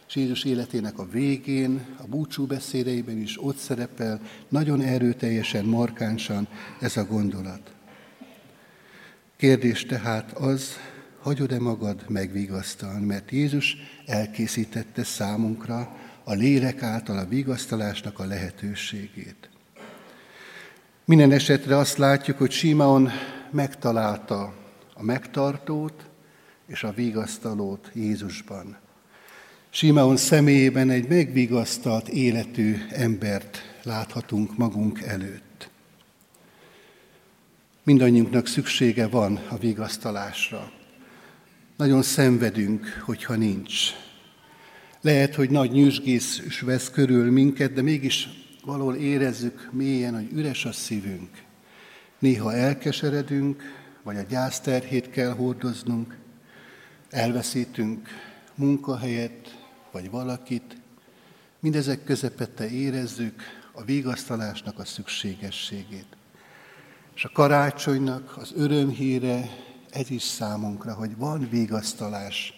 és 0.08 0.16
Jézus 0.16 0.44
életének 0.44 1.00
a 1.00 1.10
végén, 1.10 1.86
a 1.98 2.08
búcsú 2.08 2.46
beszédeiben 2.46 3.18
is 3.18 3.44
ott 3.44 3.58
szerepel 3.58 4.22
nagyon 4.50 4.82
erőteljesen, 4.82 5.66
markánsan 5.66 6.48
ez 6.80 6.98
a 6.98 7.06
gondolat. 7.06 7.74
Kérdés 9.38 9.86
tehát 9.86 10.32
az, 10.32 10.76
hagyod-e 11.22 11.60
magad 11.60 12.06
megvigasztalni, 12.08 13.06
mert 13.06 13.32
Jézus 13.32 13.78
elkészítette 14.06 15.04
számunkra 15.04 15.96
a 16.24 16.34
lélek 16.34 16.84
által 16.84 17.18
a 17.18 17.28
vigasztalásnak 17.28 18.20
a 18.20 18.26
lehetőségét. 18.26 19.50
Minden 21.06 21.32
esetre 21.32 21.78
azt 21.78 21.98
látjuk, 21.98 22.38
hogy 22.38 22.52
Simeon 22.52 23.10
megtalálta 23.52 24.54
a 24.94 25.04
megtartót 25.04 26.06
és 26.68 26.84
a 26.84 26.92
vigasztalót 26.92 27.92
Jézusban. 27.94 28.78
Simeon 29.70 30.18
személyében 30.18 30.90
egy 30.90 31.08
megvigasztalt 31.08 32.08
életű 32.08 32.76
embert 32.90 33.58
láthatunk 33.84 34.58
magunk 34.58 35.02
előtt. 35.02 35.70
Mindannyiunknak 37.84 38.48
szüksége 38.48 39.08
van 39.08 39.40
a 39.50 39.58
vigasztalásra. 39.58 40.72
Nagyon 41.82 42.02
szenvedünk, 42.02 43.02
hogyha 43.06 43.36
nincs. 43.36 43.80
Lehet, 45.02 45.36
hogy 45.36 45.50
nagy 45.50 45.72
nyüzsgész 45.72 46.42
is 46.46 46.60
vesz 46.60 46.90
körül 46.90 47.32
minket, 47.32 47.74
de 47.74 47.82
mégis 47.82 48.30
valahol 48.66 48.96
érezzük 48.96 49.70
mélyen, 49.72 50.14
hogy 50.14 50.32
üres 50.32 50.66
a 50.66 50.72
szívünk. 50.72 51.30
Néha 52.20 52.54
elkeseredünk, 52.54 53.64
vagy 54.04 54.18
a 54.18 54.22
gyászterhét 54.22 55.10
kell 55.10 55.32
hordoznunk, 55.32 56.18
elveszítünk 57.10 58.10
munkahelyet, 58.56 59.66
vagy 59.92 60.10
valakit. 60.10 60.78
Mindezek 61.60 62.04
közepette 62.04 62.70
érezzük 62.70 63.42
a 63.72 63.84
vigasztalásnak 63.84 64.80
a 64.80 64.86
szükségességét. 64.86 66.18
És 67.16 67.24
a 67.24 67.32
karácsonynak 67.34 68.38
az 68.38 68.52
örömhíre 68.56 69.50
ez 69.92 70.10
is 70.10 70.22
számunkra, 70.22 70.94
hogy 70.94 71.18
van 71.18 71.48
vigasztalás. 71.50 72.54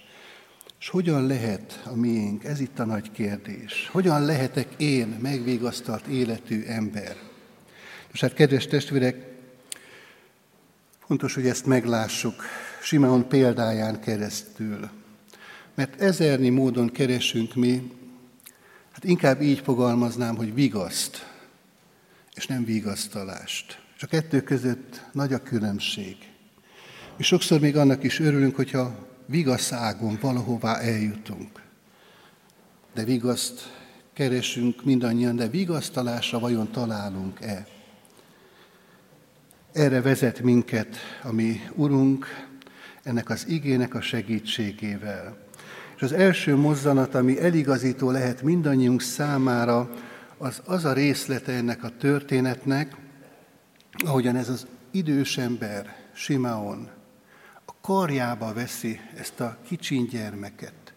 És 0.80 0.90
hogyan 0.90 1.28
lehet 1.28 1.82
a 1.86 1.96
miénk? 1.96 2.44
Ez 2.44 2.60
itt 2.60 2.80
a 2.80 2.86
nagy 2.86 3.12
kérdés. 3.12 3.90
Hogyan 3.92 4.26
lehetek 4.26 4.68
én 4.78 5.08
megvigasztalt 5.08 6.08
életű 6.08 6.64
ember? 6.64 7.18
És 8.12 8.22
hát, 8.22 8.34
kedves 8.34 8.68
testvérek, 8.68 9.28
fontos, 11.06 11.34
hogy 11.34 11.48
ezt 11.48 11.66
meglássuk 11.66 12.44
Simeon 12.82 13.28
példáján 13.28 14.00
keresztül. 14.00 14.90
Mert 15.74 16.02
ezernyi 16.02 16.50
módon 16.50 16.90
keresünk 16.90 17.56
mi, 17.56 17.92
hát 18.92 19.04
inkább 19.04 19.42
így 19.42 19.60
fogalmaznám, 19.60 20.36
hogy 20.36 20.54
vigaszt, 20.54 21.28
és 22.34 22.48
nem 22.48 22.66
vigasztalást. 22.66 23.82
És 23.96 24.04
a 24.04 24.08
kettő 24.08 24.42
között 24.42 25.02
nagy 25.12 25.34
a 25.34 25.44
különbség. 25.44 26.33
Mi 27.18 27.24
sokszor 27.24 27.60
még 27.60 27.78
annak 27.78 28.04
is 28.04 28.20
örülünk, 28.20 28.56
hogyha 28.56 28.96
vigaszágon 29.26 30.18
valahová 30.22 30.78
eljutunk. 30.78 31.62
De 32.94 33.04
vigaszt 33.04 33.74
keresünk 34.14 34.84
mindannyian, 34.84 35.36
de 35.36 35.48
vigasztalásra 35.48 36.40
vajon 36.40 36.72
találunk-e? 36.72 37.68
Erre 39.72 40.02
vezet 40.02 40.42
minket 40.42 40.98
a 41.24 41.32
mi 41.32 41.62
Urunk, 41.76 42.26
ennek 43.04 43.30
az 43.30 43.48
igének 43.48 43.94
a 43.94 44.02
segítségével. 44.02 45.38
És 45.96 46.02
az 46.02 46.12
első 46.12 46.56
mozzanat, 46.56 47.16
ami 47.16 47.40
eligazító 47.40 48.12
lehet 48.12 48.42
mindannyiunk 48.42 49.02
számára, 49.02 49.90
az 50.38 50.62
az 50.66 50.86
a 50.86 50.94
részlete 50.94 51.52
ennek 51.52 51.84
a 51.84 51.98
történetnek, 51.98 52.96
ahogyan 54.06 54.36
ez 54.36 54.50
az 54.50 54.68
idős 54.92 55.38
ember, 55.38 55.96
Simeon, 56.14 56.90
karjába 57.84 58.54
veszi 58.54 59.00
ezt 59.16 59.40
a 59.40 59.58
kicsin 59.68 60.08
gyermeket. 60.08 60.94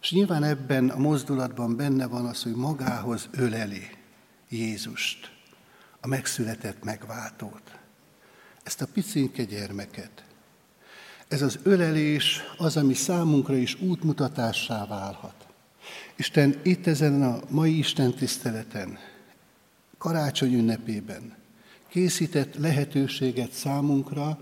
És 0.00 0.12
nyilván 0.12 0.42
ebben 0.42 0.88
a 0.88 0.98
mozdulatban 0.98 1.76
benne 1.76 2.06
van 2.06 2.26
az, 2.26 2.42
hogy 2.42 2.54
magához 2.54 3.28
öleli 3.30 3.90
Jézust, 4.48 5.32
a 6.00 6.06
megszületett 6.06 6.84
megváltót. 6.84 7.78
Ezt 8.62 8.82
a 8.82 8.86
picinke 8.86 9.44
gyermeket. 9.44 10.24
Ez 11.28 11.42
az 11.42 11.58
ölelés 11.62 12.40
az, 12.56 12.76
ami 12.76 12.94
számunkra 12.94 13.56
is 13.56 13.80
útmutatássá 13.80 14.86
válhat. 14.86 15.46
Isten 16.16 16.60
itt 16.62 16.86
ezen 16.86 17.22
a 17.22 17.40
mai 17.48 17.78
Isten 17.78 18.14
tiszteleten, 18.14 18.98
karácsony 19.98 20.54
ünnepében 20.54 21.42
készített 21.94 22.54
lehetőséget 22.54 23.52
számunkra, 23.52 24.38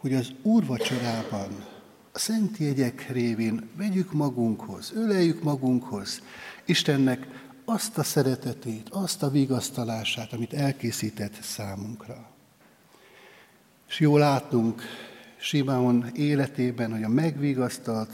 hogy 0.00 0.14
az 0.14 0.28
úrvacsorában, 0.42 1.64
a 2.12 2.18
szent 2.18 2.56
jegyek 2.56 3.08
révén 3.10 3.68
vegyük 3.76 4.12
magunkhoz, 4.12 4.92
öleljük 4.94 5.42
magunkhoz 5.42 6.22
Istennek 6.64 7.26
azt 7.64 7.98
a 7.98 8.02
szeretetét, 8.02 8.88
azt 8.88 9.22
a 9.22 9.30
vigasztalását, 9.30 10.32
amit 10.32 10.52
elkészített 10.52 11.42
számunkra. 11.42 12.30
És 13.88 14.00
jól 14.00 14.18
látunk 14.18 14.82
Simeon 15.36 16.10
életében, 16.14 16.90
hogy 16.90 17.02
a 17.02 17.08
megvigasztalt 17.08 18.12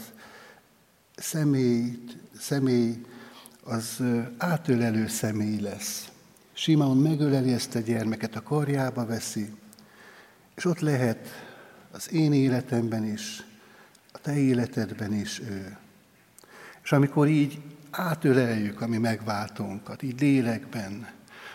személy, 1.15 1.99
személy 2.39 3.01
az 3.63 4.03
átölelő 4.37 5.07
személy 5.07 5.59
lesz. 5.59 6.11
Simeon 6.53 6.97
megöleli 6.97 7.53
ezt 7.53 7.75
a 7.75 7.79
gyermeket, 7.79 8.35
a 8.35 8.43
karjába 8.43 9.05
veszi, 9.05 9.53
és 10.55 10.65
ott 10.65 10.79
lehet 10.79 11.27
az 11.95 12.13
én 12.13 12.33
életemben 12.33 13.03
is, 13.03 13.43
a 14.11 14.17
te 14.17 14.37
életedben 14.37 15.13
is 15.13 15.39
ő. 15.39 15.77
És 16.83 16.91
amikor 16.91 17.27
így 17.27 17.61
átöleljük 17.91 18.81
a 18.81 18.87
mi 18.87 18.97
megváltónkat, 18.97 20.01
így 20.01 20.21
lélekben, 20.21 21.07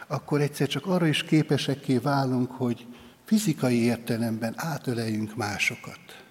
akkor 0.07 0.40
egyszer 0.40 0.68
csak 0.68 0.87
arra 0.87 1.07
is 1.07 1.22
képesekké 1.22 1.96
válunk, 1.96 2.50
hogy 2.50 2.87
fizikai 3.24 3.83
értelemben 3.83 4.53
átöleljünk 4.57 5.37
másokat, 5.37 6.24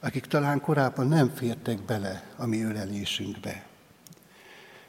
akik 0.00 0.26
talán 0.26 0.60
korábban 0.60 1.08
nem 1.08 1.34
fértek 1.34 1.82
bele 1.82 2.24
a 2.36 2.46
mi 2.46 2.62
ölelésünkbe. 2.62 3.66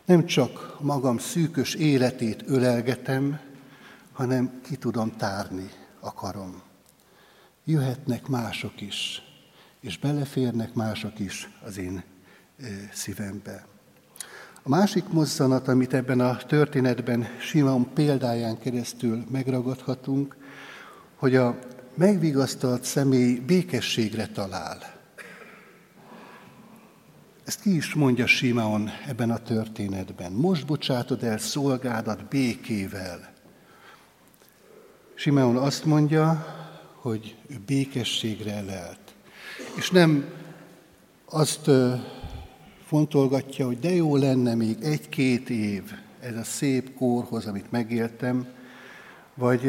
Nem 0.05 0.25
csak 0.25 0.77
magam 0.81 1.17
szűkös 1.17 1.73
életét 1.73 2.43
ölelgetem, 2.45 3.39
hanem 4.11 4.61
ki 4.61 4.75
tudom 4.75 5.15
tárni 5.17 5.69
akarom. 5.99 6.67
Jöhetnek 7.69 8.27
mások 8.27 8.81
is, 8.81 9.21
és 9.79 9.97
beleférnek 9.97 10.73
mások 10.73 11.19
is 11.19 11.49
az 11.65 11.77
én 11.77 12.03
szívembe. 12.93 13.65
A 14.63 14.69
másik 14.69 15.07
mozzanat, 15.07 15.67
amit 15.67 15.93
ebben 15.93 16.19
a 16.19 16.37
történetben 16.37 17.27
Simon 17.39 17.93
példáján 17.93 18.57
keresztül 18.59 19.25
megragadhatunk, 19.31 20.35
hogy 21.15 21.35
a 21.35 21.59
megvigasztalt 21.93 22.83
személy 22.83 23.39
békességre 23.39 24.27
talál. 24.27 24.77
Ezt 27.45 27.61
ki 27.61 27.75
is 27.75 27.93
mondja 27.93 28.27
Simeon 28.27 28.89
ebben 29.07 29.31
a 29.31 29.37
történetben. 29.37 30.31
Most 30.31 30.65
bocsátod 30.65 31.23
el 31.23 31.37
szolgádat 31.37 32.25
békével. 32.25 33.33
Simeon 35.15 35.57
azt 35.57 35.85
mondja, 35.85 36.57
hogy 37.01 37.35
ő 37.47 37.59
békességre 37.65 38.61
lelt. 38.61 38.99
És 39.77 39.89
nem 39.91 40.25
azt 41.25 41.69
fontolgatja, 42.85 43.65
hogy 43.65 43.79
de 43.79 43.89
jó 43.95 44.15
lenne 44.15 44.55
még 44.55 44.77
egy-két 44.81 45.49
év 45.49 45.83
ez 46.19 46.35
a 46.35 46.43
szép 46.43 46.93
kórhoz, 46.93 47.45
amit 47.45 47.71
megéltem, 47.71 48.47
vagy 49.33 49.61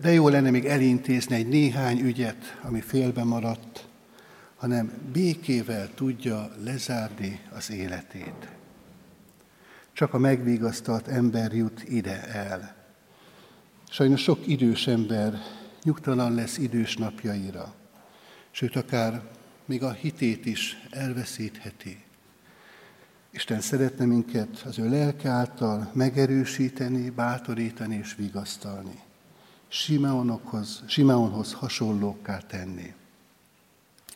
de 0.00 0.12
jó 0.12 0.28
lenne 0.28 0.50
még 0.50 0.64
elintézni 0.64 1.34
egy 1.34 1.48
néhány 1.48 2.00
ügyet, 2.00 2.58
ami 2.62 2.80
félbe 2.80 3.24
maradt, 3.24 3.88
hanem 4.56 4.92
békével 5.12 5.94
tudja 5.94 6.50
lezárni 6.64 7.40
az 7.56 7.70
életét. 7.70 8.48
Csak 9.92 10.14
a 10.14 10.18
megvigasztalt 10.18 11.08
ember 11.08 11.52
jut 11.52 11.82
ide 11.88 12.24
el. 12.24 12.74
Sajnos 13.88 14.22
sok 14.22 14.46
idős 14.46 14.86
ember 14.86 15.40
nyugtalan 15.86 16.34
lesz 16.34 16.58
idős 16.58 16.96
napjaira, 16.96 17.74
sőt 18.50 18.76
akár 18.76 19.22
még 19.64 19.82
a 19.82 19.92
hitét 19.92 20.46
is 20.46 20.86
elveszítheti. 20.90 22.04
Isten 23.30 23.60
szeretne 23.60 24.04
minket 24.04 24.62
az 24.64 24.78
ő 24.78 24.88
lelke 24.88 25.28
által 25.28 25.90
megerősíteni, 25.92 27.10
bátorítani 27.10 27.96
és 27.96 28.14
vigasztalni. 28.14 29.00
Simeonokhoz, 29.68 30.82
Simeonhoz 30.86 31.52
hasonlókká 31.52 32.38
tenni. 32.38 32.94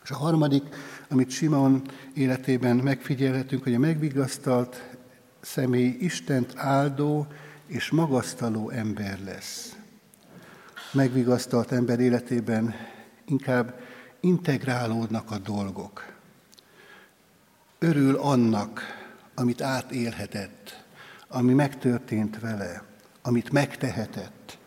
És 0.03 0.11
a 0.11 0.17
harmadik, 0.17 0.65
amit 1.09 1.31
Simeon 1.31 1.83
életében 2.15 2.77
megfigyelhetünk, 2.77 3.63
hogy 3.63 3.75
a 3.75 3.79
megvigasztalt 3.79 4.97
személy 5.41 5.97
Istent 6.01 6.53
áldó 6.57 7.27
és 7.67 7.91
magasztaló 7.91 8.71
ember 8.71 9.19
lesz. 9.25 9.79
Megvigasztalt 10.93 11.73
ember 11.73 12.01
életében 12.01 12.75
inkább 13.27 13.81
integrálódnak 14.21 15.31
a 15.31 15.39
dolgok. 15.39 16.13
Örül 17.79 18.17
annak, 18.17 18.83
amit 19.35 19.63
átélhetett, 19.63 20.85
ami 21.29 21.53
megtörtént 21.53 22.41
vele, 22.41 22.83
amit 23.23 23.53
megtehetett. 23.53 24.59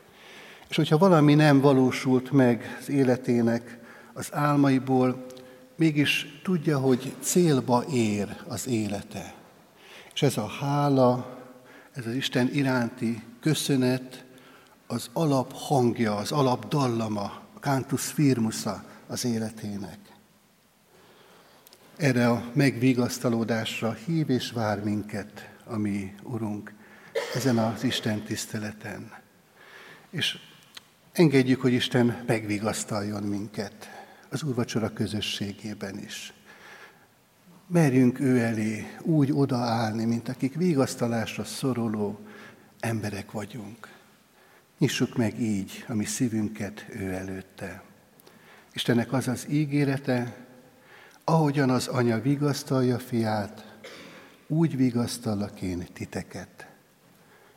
És 0.68 0.76
hogyha 0.76 0.98
valami 0.98 1.34
nem 1.34 1.62
valósult 1.62 2.32
meg 2.32 2.78
az 2.80 2.90
életének 2.90 3.78
az 4.14 4.34
álmaiból, 4.34 5.26
mégis 5.76 6.40
tudja, 6.44 6.80
hogy 6.80 7.16
célba 7.20 7.84
ér 7.92 8.36
az 8.48 8.68
élete. 8.68 9.34
És 10.14 10.22
ez 10.22 10.38
a 10.38 10.48
hála, 10.48 11.40
ez 11.92 12.06
az 12.06 12.14
Isten 12.14 12.50
iránti 12.54 13.24
köszönet 13.40 14.26
az 14.88 15.10
alap 15.13 15.52
hangja, 15.54 16.15
az 16.15 16.32
alap 16.32 16.67
dallama, 16.67 17.41
cantus 17.60 18.06
firmusa 18.06 18.84
az 19.08 19.26
életének. 19.26 19.98
Erre 21.96 22.30
a 22.30 22.43
megvigasztalódásra 22.54 23.93
hív 23.93 24.30
és 24.30 24.52
vár 24.52 24.84
minket 24.84 25.50
a 25.65 25.78
mi 25.78 26.15
Urunk 26.24 26.74
ezen 27.36 27.58
az 27.58 27.84
Isten 27.84 28.24
tiszteleten. 28.24 29.12
És 30.10 30.38
engedjük, 31.12 31.62
hogy 31.62 31.74
Isten 31.74 32.24
megvigasztaljon 32.28 33.24
minket 33.24 33.89
az 34.30 34.43
úrvacsora 34.43 34.93
közösségében 34.93 36.00
is. 36.00 36.34
Merjünk 37.67 38.19
ő 38.19 38.39
elé 38.39 38.98
úgy 39.02 39.32
odaállni, 39.32 40.06
mint 40.06 40.30
akik 40.30 40.56
vigasztalásra 40.56 41.43
szoruló 41.43 42.19
emberek 42.80 43.32
vagyunk. 43.32 43.93
Nyissuk 44.84 45.15
meg 45.17 45.39
így 45.39 45.86
a 45.88 45.93
mi 45.93 46.06
szívünket 46.06 46.86
ő 46.89 47.13
előtte. 47.13 47.84
Istennek 48.74 49.13
az 49.13 49.28
az 49.28 49.46
ígérete, 49.50 50.36
ahogyan 51.24 51.69
az 51.69 51.88
anya 51.88 52.22
vigasztalja 52.22 53.00
fiát, 53.00 53.78
úgy 54.48 54.78
vigasztallak 54.78 55.62
én 55.62 55.88
titeket. 55.93 56.67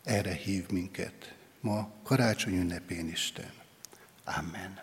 Erre 0.04 0.32
hív 0.32 0.70
minket 0.70 1.34
ma 1.60 1.90
karácsony 2.02 2.54
ünnepén 2.54 3.08
Isten. 3.08 3.50
Amen. 4.24 4.80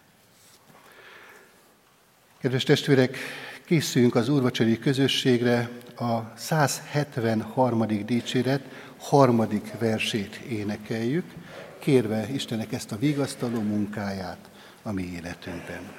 Kedves 2.38 2.64
testvérek, 2.64 3.18
készüljünk 3.66 4.16
az 4.16 4.30
úrvacsori 4.30 4.80
közösségre 4.80 5.70
a 5.96 6.38
173. 6.38 8.06
dicséret 8.06 8.64
harmadik 8.98 9.78
versét 9.80 10.36
énekeljük, 10.36 11.26
kérve 11.84 12.28
Istenek 12.34 12.74
ezt 12.74 12.92
a 12.92 12.98
vigasztaló 12.98 13.62
munkáját 13.62 14.50
a 14.84 14.92
mi 14.92 15.04
életünkben. 15.04 15.92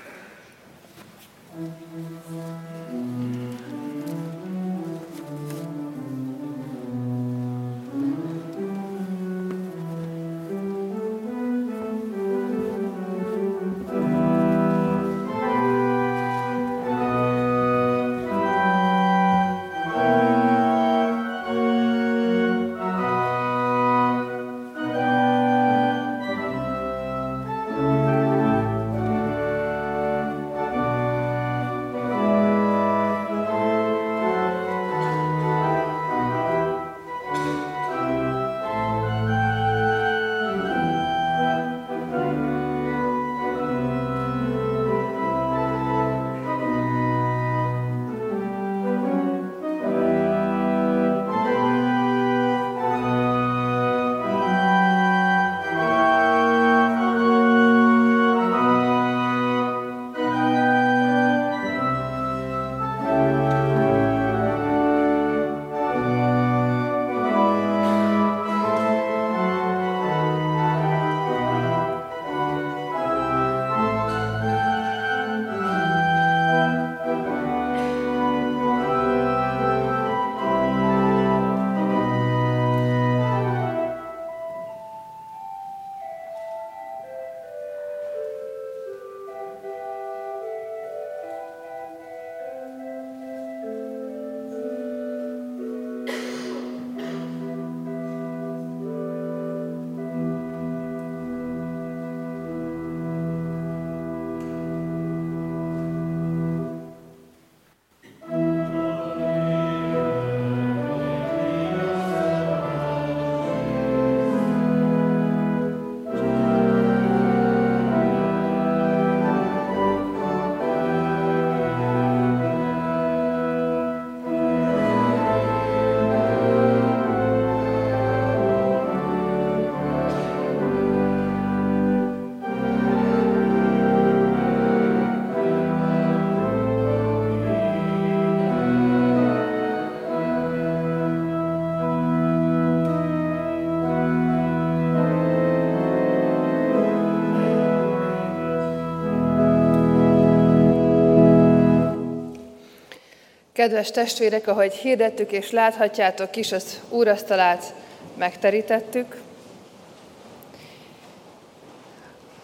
Kedves 153.64 153.90
testvérek, 153.90 154.46
ahogy 154.46 154.74
hirdettük 154.74 155.33
és 155.33 155.50
láthatjátok 155.50 156.37
is, 156.37 156.53
az 156.53 156.81
úrasztalát 156.88 157.74
megterítettük. 158.16 159.16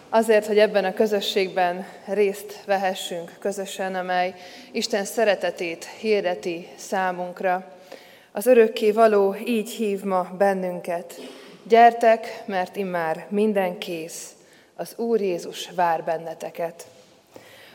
Azért, 0.09 0.45
hogy 0.45 0.57
ebben 0.59 0.85
a 0.85 0.93
közösségben 0.93 1.85
részt 2.05 2.63
vehessünk 2.65 3.31
közösen, 3.39 3.95
amely 3.95 4.33
Isten 4.71 5.05
szeretetét 5.05 5.85
hirdeti 5.99 6.67
számunkra. 6.75 7.71
Az 8.31 8.45
örökké 8.45 8.91
való 8.91 9.35
így 9.45 9.69
hív 9.69 10.03
ma 10.03 10.29
bennünket. 10.37 11.19
Gyertek, 11.63 12.43
mert 12.45 12.75
immár 12.75 13.25
minden 13.29 13.77
kész. 13.77 14.29
Az 14.75 14.93
Úr 14.97 15.21
Jézus 15.21 15.69
vár 15.75 16.03
benneteket. 16.03 16.85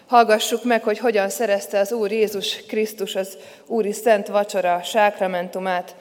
Hallgassuk 0.07 0.65
meg, 0.65 0.83
hogy 0.83 0.99
hogyan 0.99 1.29
szerezte 1.29 1.79
az 1.79 1.93
Úr 1.93 2.13
Jézus 2.13 2.67
Krisztus 2.67 3.15
az 3.15 3.37
Úri 3.67 3.93
Szent 3.93 4.27
Vacsora 4.27 4.83
sákramentumát. 4.83 5.95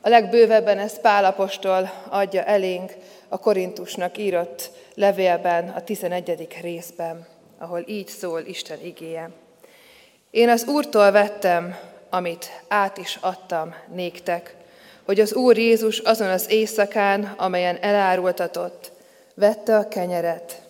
A 0.00 0.08
legbővebben 0.08 0.78
ezt 0.78 1.00
Pálapostól 1.00 1.90
adja 2.08 2.44
elénk 2.44 2.92
a 3.28 3.38
Korintusnak 3.38 4.18
írott 4.18 4.70
levélben, 4.94 5.68
a 5.68 5.84
11. 5.84 6.48
részben, 6.60 7.26
ahol 7.58 7.84
így 7.86 8.08
szól 8.08 8.40
Isten 8.40 8.84
igéje. 8.84 9.30
Én 10.30 10.48
az 10.48 10.66
Úrtól 10.66 11.10
vettem, 11.10 11.78
amit 12.10 12.62
át 12.68 12.98
is 12.98 13.18
adtam 13.20 13.74
néktek, 13.94 14.54
hogy 15.04 15.20
az 15.20 15.34
Úr 15.34 15.58
Jézus 15.58 15.98
azon 15.98 16.28
az 16.28 16.50
éjszakán, 16.50 17.34
amelyen 17.36 17.78
elárultatott, 17.80 18.92
vette 19.34 19.76
a 19.76 19.88
kenyeret, 19.88 20.60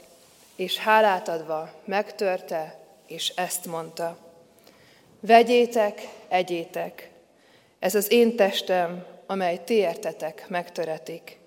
és 0.60 0.78
hálát 0.78 1.28
adva 1.28 1.70
megtörte, 1.84 2.78
és 3.06 3.28
ezt 3.28 3.66
mondta. 3.66 4.16
Vegyétek, 5.20 6.08
egyétek, 6.28 7.10
ez 7.78 7.94
az 7.94 8.12
én 8.12 8.36
testem, 8.36 9.06
amely 9.26 9.64
ti 9.64 9.74
értetek, 9.74 10.44
megtöretik. 10.48 11.38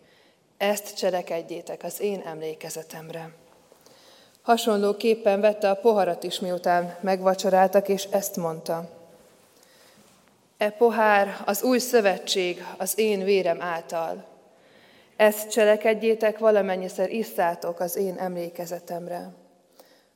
Ezt 0.58 0.98
cselekedjétek 0.98 1.84
az 1.84 2.02
én 2.02 2.22
emlékezetemre. 2.26 3.30
Hasonlóképpen 4.42 5.42
vette 5.42 5.70
a 5.70 5.76
poharat 5.76 6.24
is, 6.24 6.40
miután 6.40 6.98
megvacsoráltak, 7.02 7.88
és 7.88 8.04
ezt 8.04 8.36
mondta. 8.36 8.90
E 10.58 10.70
pohár 10.70 11.42
az 11.46 11.64
új 11.64 11.80
szövetség 11.80 12.66
az 12.78 13.00
én 13.00 13.24
vérem 13.24 13.62
által. 13.62 14.33
Ezt 15.16 15.50
cselekedjétek, 15.50 16.38
valamennyiszer 16.38 17.10
isszátok 17.10 17.80
az 17.80 17.96
én 17.96 18.18
emlékezetemre. 18.18 19.30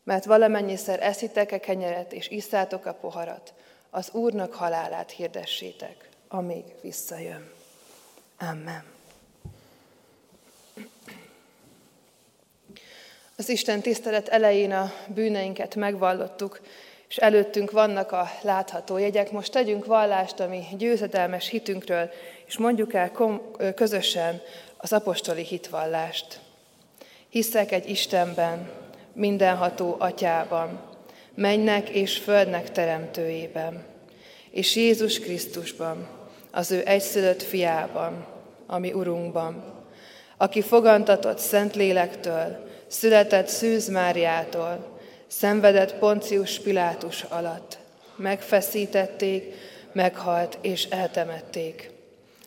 Mert 0.04 0.26
valamennyiszer 0.26 1.04
eszitek 1.04 1.52
a 1.52 1.60
kenyeret 1.60 2.14
és 2.14 2.30
isszátok 2.30 2.86
a 2.86 2.94
poharat, 2.94 3.54
az 3.90 4.10
Úrnak 4.12 4.54
halálát 4.54 5.12
hirdessétek, 5.12 6.10
amíg 6.28 6.64
visszajön. 6.82 7.52
Amen. 8.40 8.84
Az 13.38 13.50
Isten 13.50 13.82
tisztelet 13.82 14.28
elején 14.28 14.72
a 14.72 14.92
bűneinket 15.08 15.76
megvallottuk, 15.76 16.62
és 17.08 17.18
előttünk 17.18 17.72
vannak 17.72 18.12
a 18.12 18.30
látható 18.42 18.98
jegyek. 18.98 19.32
Most 19.32 19.52
tegyünk 19.52 19.86
vallást 19.86 20.40
a 20.40 20.48
mi 20.48 20.64
győzedelmes 20.78 21.48
hitünkről, 21.48 22.10
és 22.46 22.58
mondjuk 22.58 22.94
el 22.94 23.12
közösen 23.76 24.42
az 24.78 24.94
apostoli 24.94 25.44
hitvallást. 25.44 26.40
Hiszek 27.30 27.72
egy 27.72 27.90
Istenben, 27.90 28.70
mindenható 29.13 29.96
atyában, 30.00 30.82
mennek 31.36 31.90
és 31.90 32.18
földnek 32.18 32.72
teremtőjében, 32.72 33.86
és 34.52 34.76
Jézus 34.76 35.20
Krisztusban, 35.20 36.08
az 36.52 36.72
ő 36.72 36.82
egyszülött 36.86 37.44
fiában, 37.44 38.26
ami 38.68 38.94
Urunkban, 38.94 39.63
aki 40.38 40.62
fogantatott 40.62 41.38
Szent 41.38 41.76
Lélektől, 41.76 42.68
született 42.88 43.48
Szűz 43.48 43.90
Máriától, 43.90 45.00
szenvedett 45.28 45.96
Poncius 45.96 46.60
Pilátus 46.60 47.24
alatt, 47.24 47.78
megfeszítették, 48.16 49.54
meghalt 49.92 50.58
és 50.62 50.86
eltemették. 50.86 51.92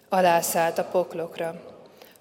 Alászállt 0.09 0.79
a 0.79 0.85
poklokra. 0.85 1.70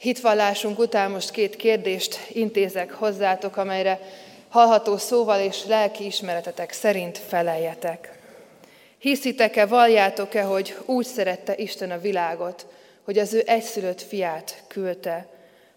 Hitvallásunk 0.00 0.78
után 0.78 1.10
most 1.10 1.30
két 1.30 1.56
kérdést 1.56 2.18
intézek 2.28 2.92
hozzátok, 2.92 3.56
amelyre 3.56 4.00
hallható 4.48 4.96
szóval 4.96 5.40
és 5.40 5.64
lelki 5.66 6.04
ismeretetek 6.04 6.72
szerint 6.72 7.18
feleljetek. 7.18 8.18
Hiszitek-e, 8.98 9.66
valljátok-e, 9.66 10.42
hogy 10.42 10.76
úgy 10.86 11.06
szerette 11.06 11.56
Isten 11.56 11.90
a 11.90 11.98
világot, 11.98 12.66
hogy 13.04 13.18
az 13.18 13.34
ő 13.34 13.42
egyszülött 13.46 14.02
fiát 14.02 14.62
küldte, 14.66 15.28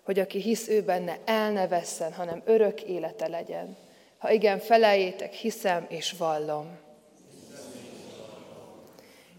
hogy 0.03 0.19
aki 0.19 0.39
hisz 0.39 0.67
ő 0.67 0.81
benne, 0.81 1.17
el 1.25 1.51
ne 1.51 1.67
vesszen, 1.67 2.13
hanem 2.13 2.41
örök 2.45 2.81
élete 2.81 3.27
legyen. 3.27 3.77
Ha 4.17 4.31
igen, 4.31 4.59
feleljétek, 4.59 5.33
hiszem 5.33 5.85
és 5.89 6.13
vallom. 6.17 6.82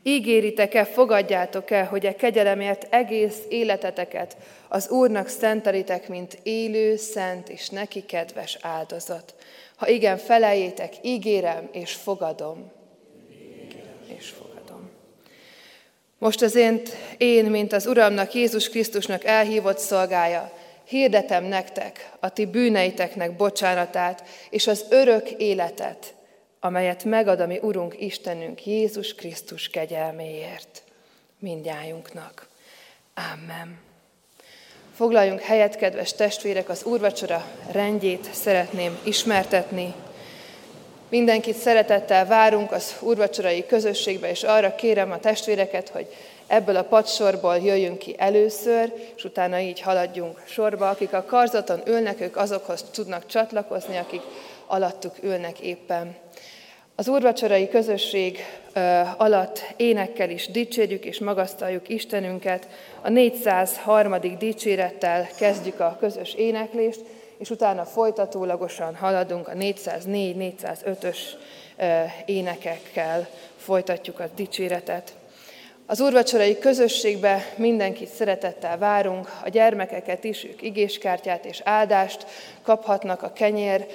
Ígéritek-e, 0.06 0.84
fogadjátok-e, 0.84 1.84
hogy 1.84 2.06
e 2.06 2.16
kegyelemért 2.16 2.86
egész 2.90 3.38
életeteket 3.48 4.36
az 4.68 4.88
Úrnak 4.88 5.28
szentelitek, 5.28 6.08
mint 6.08 6.38
élő, 6.42 6.96
szent 6.96 7.48
és 7.48 7.68
neki 7.68 8.04
kedves 8.04 8.58
áldozat. 8.60 9.34
Ha 9.76 9.88
igen, 9.88 10.16
feleljétek, 10.16 10.94
ígérem 11.02 11.68
és 11.72 11.92
fogadom. 11.92 12.72
És 14.18 14.28
fogadom. 14.28 14.90
Most 16.18 16.42
azért 16.42 16.96
én, 17.16 17.44
mint 17.44 17.72
az 17.72 17.86
Uramnak, 17.86 18.34
Jézus 18.34 18.68
Krisztusnak 18.68 19.24
elhívott 19.24 19.78
szolgája, 19.78 20.52
hirdetem 20.84 21.44
nektek 21.44 22.10
a 22.20 22.28
ti 22.28 22.46
bűneiteknek 22.46 23.36
bocsánatát 23.36 24.22
és 24.50 24.66
az 24.66 24.84
örök 24.90 25.30
életet, 25.30 26.14
amelyet 26.64 27.04
megad 27.04 27.40
a 27.40 27.46
mi 27.46 27.58
Urunk 27.62 28.00
Istenünk 28.00 28.66
Jézus 28.66 29.14
Krisztus 29.14 29.68
kegyelméért 29.68 30.82
mindjájunknak. 31.38 32.46
Amen. 33.32 33.78
Foglaljunk 34.94 35.40
helyet, 35.40 35.76
kedves 35.76 36.12
testvérek, 36.12 36.68
az 36.68 36.84
úrvacsora 36.84 37.44
rendjét 37.70 38.28
szeretném 38.32 38.98
ismertetni. 39.02 39.94
Mindenkit 41.08 41.56
szeretettel 41.56 42.26
várunk 42.26 42.72
az 42.72 42.96
úrvacsorai 43.00 43.66
közösségbe, 43.66 44.30
és 44.30 44.42
arra 44.42 44.74
kérem 44.74 45.12
a 45.12 45.20
testvéreket, 45.20 45.88
hogy 45.88 46.06
ebből 46.46 46.76
a 46.76 46.84
padsorból 46.84 47.56
jöjjünk 47.56 47.98
ki 47.98 48.14
először, 48.18 48.92
és 49.16 49.24
utána 49.24 49.58
így 49.58 49.80
haladjunk 49.80 50.42
sorba. 50.46 50.88
Akik 50.88 51.12
a 51.12 51.24
karzaton 51.24 51.82
ülnek, 51.86 52.20
ők 52.20 52.36
azokhoz 52.36 52.82
tudnak 52.82 53.26
csatlakozni, 53.26 53.96
akik 53.96 54.22
alattuk 54.66 55.14
ülnek 55.22 55.60
éppen. 55.60 56.16
Az 56.96 57.08
úrvacsorai 57.08 57.68
közösség 57.68 58.38
alatt 59.16 59.74
énekkel 59.76 60.30
is 60.30 60.48
dicsérjük 60.48 61.04
és 61.04 61.18
magasztaljuk 61.18 61.88
Istenünket. 61.88 62.68
A 63.00 63.08
403. 63.08 64.14
dicsérettel 64.38 65.28
kezdjük 65.38 65.80
a 65.80 65.96
közös 66.00 66.34
éneklést, 66.34 67.00
és 67.38 67.50
utána 67.50 67.84
folytatólagosan 67.84 68.94
haladunk 68.94 69.48
a 69.48 69.52
404-405-ös 69.52 71.18
énekekkel 72.24 73.28
folytatjuk 73.56 74.20
a 74.20 74.28
dicséretet. 74.34 75.12
Az 75.86 76.00
úrvacsorai 76.00 76.58
közösségbe 76.58 77.52
mindenkit 77.56 78.08
szeretettel 78.08 78.78
várunk, 78.78 79.40
a 79.44 79.48
gyermekeket 79.48 80.24
is, 80.24 80.44
ők 80.44 80.62
igéskártyát 80.62 81.44
és 81.44 81.60
áldást 81.64 82.26
kaphatnak 82.62 83.22
a 83.22 83.32
kenyér 83.32 83.86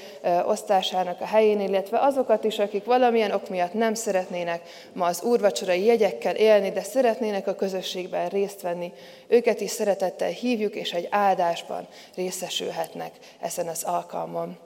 osztásának 0.45 1.21
a 1.21 1.25
helyén, 1.25 1.59
illetve 1.59 1.99
azokat 1.99 2.43
is, 2.43 2.59
akik 2.59 2.85
valamilyen 2.85 3.31
ok 3.31 3.49
miatt 3.49 3.73
nem 3.73 3.93
szeretnének 3.93 4.61
ma 4.93 5.05
az 5.05 5.21
úrvacsorai 5.21 5.85
jegyekkel 5.85 6.35
élni, 6.35 6.71
de 6.71 6.81
szeretnének 6.81 7.47
a 7.47 7.55
közösségben 7.55 8.29
részt 8.29 8.61
venni, 8.61 8.93
őket 9.27 9.61
is 9.61 9.71
szeretettel 9.71 10.29
hívjuk, 10.29 10.75
és 10.75 10.91
egy 10.91 11.07
áldásban 11.09 11.87
részesülhetnek 12.15 13.11
ezen 13.39 13.67
az 13.67 13.83
alkalmon. 13.83 14.57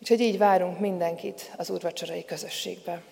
Úgyhogy 0.00 0.20
így 0.20 0.38
várunk 0.38 0.78
mindenkit 0.78 1.50
az 1.56 1.70
úrvacsorai 1.70 2.24
közösségbe. 2.24 3.02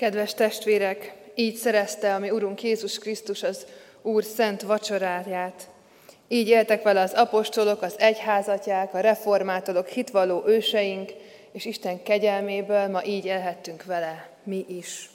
Kedves 0.00 0.34
testvérek, 0.34 1.14
így 1.34 1.54
szerezte 1.54 2.14
a 2.14 2.18
mi 2.18 2.30
Urunk 2.30 2.62
Jézus 2.62 2.98
Krisztus 2.98 3.42
az 3.42 3.66
Úr 4.02 4.24
szent 4.24 4.62
vacsoráját. 4.62 5.68
Így 6.28 6.48
éltek 6.48 6.82
vele 6.82 7.00
az 7.00 7.12
apostolok, 7.12 7.82
az 7.82 7.94
egyházatják, 7.98 8.94
a 8.94 9.00
reformátorok, 9.00 9.88
hitvalló 9.88 10.42
őseink, 10.46 11.12
és 11.52 11.64
Isten 11.64 12.02
kegyelméből 12.02 12.86
ma 12.86 13.04
így 13.04 13.24
élhettünk 13.24 13.84
vele, 13.84 14.28
mi 14.44 14.64
is. 14.68 15.10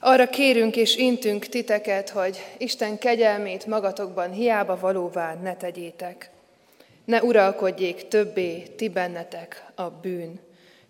Arra 0.00 0.28
kérünk 0.28 0.76
és 0.76 0.96
intünk 0.96 1.46
titeket, 1.46 2.10
hogy 2.10 2.38
Isten 2.58 2.98
kegyelmét 2.98 3.66
magatokban 3.66 4.32
hiába 4.32 4.78
valóvá 4.78 5.34
ne 5.34 5.56
tegyétek. 5.56 6.30
Ne 7.04 7.22
uralkodjék 7.22 8.08
többé 8.08 8.62
ti 8.76 8.88
bennetek 8.88 9.64
a 9.74 9.90
bűn, 9.90 10.40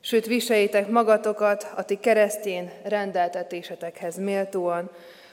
sőt 0.05 0.27
viseljétek 0.27 0.89
magatokat 0.89 1.73
a 1.77 1.85
ti 1.85 1.99
keresztén 2.01 2.71
rendeltetésetekhez 2.83 4.19
méltóan, 4.19 4.91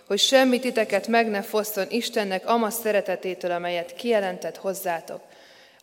hogy 0.07 0.19
semmi 0.19 0.59
titeket 0.59 1.07
meg 1.07 1.29
ne 1.29 1.41
fosszon 1.41 1.85
Istennek 1.89 2.47
ama 2.47 2.69
szeretetétől, 2.69 3.51
amelyet 3.51 3.93
kijelentett 3.93 4.57
hozzátok, 4.57 5.21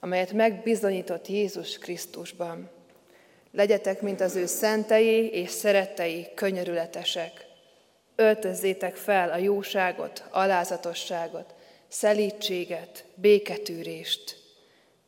amelyet 0.00 0.32
megbizonyított 0.32 1.28
Jézus 1.28 1.78
Krisztusban. 1.78 2.70
Legyetek, 3.52 4.00
mint 4.00 4.20
az 4.20 4.36
ő 4.36 4.46
szentei 4.46 5.30
és 5.30 5.50
szerettei 5.50 6.26
könyörületesek. 6.34 7.46
Öltözzétek 8.16 8.96
fel 8.96 9.30
a 9.30 9.36
jóságot, 9.36 10.24
alázatosságot, 10.30 11.54
szelítséget, 11.88 13.04
béketűrést. 13.14 14.36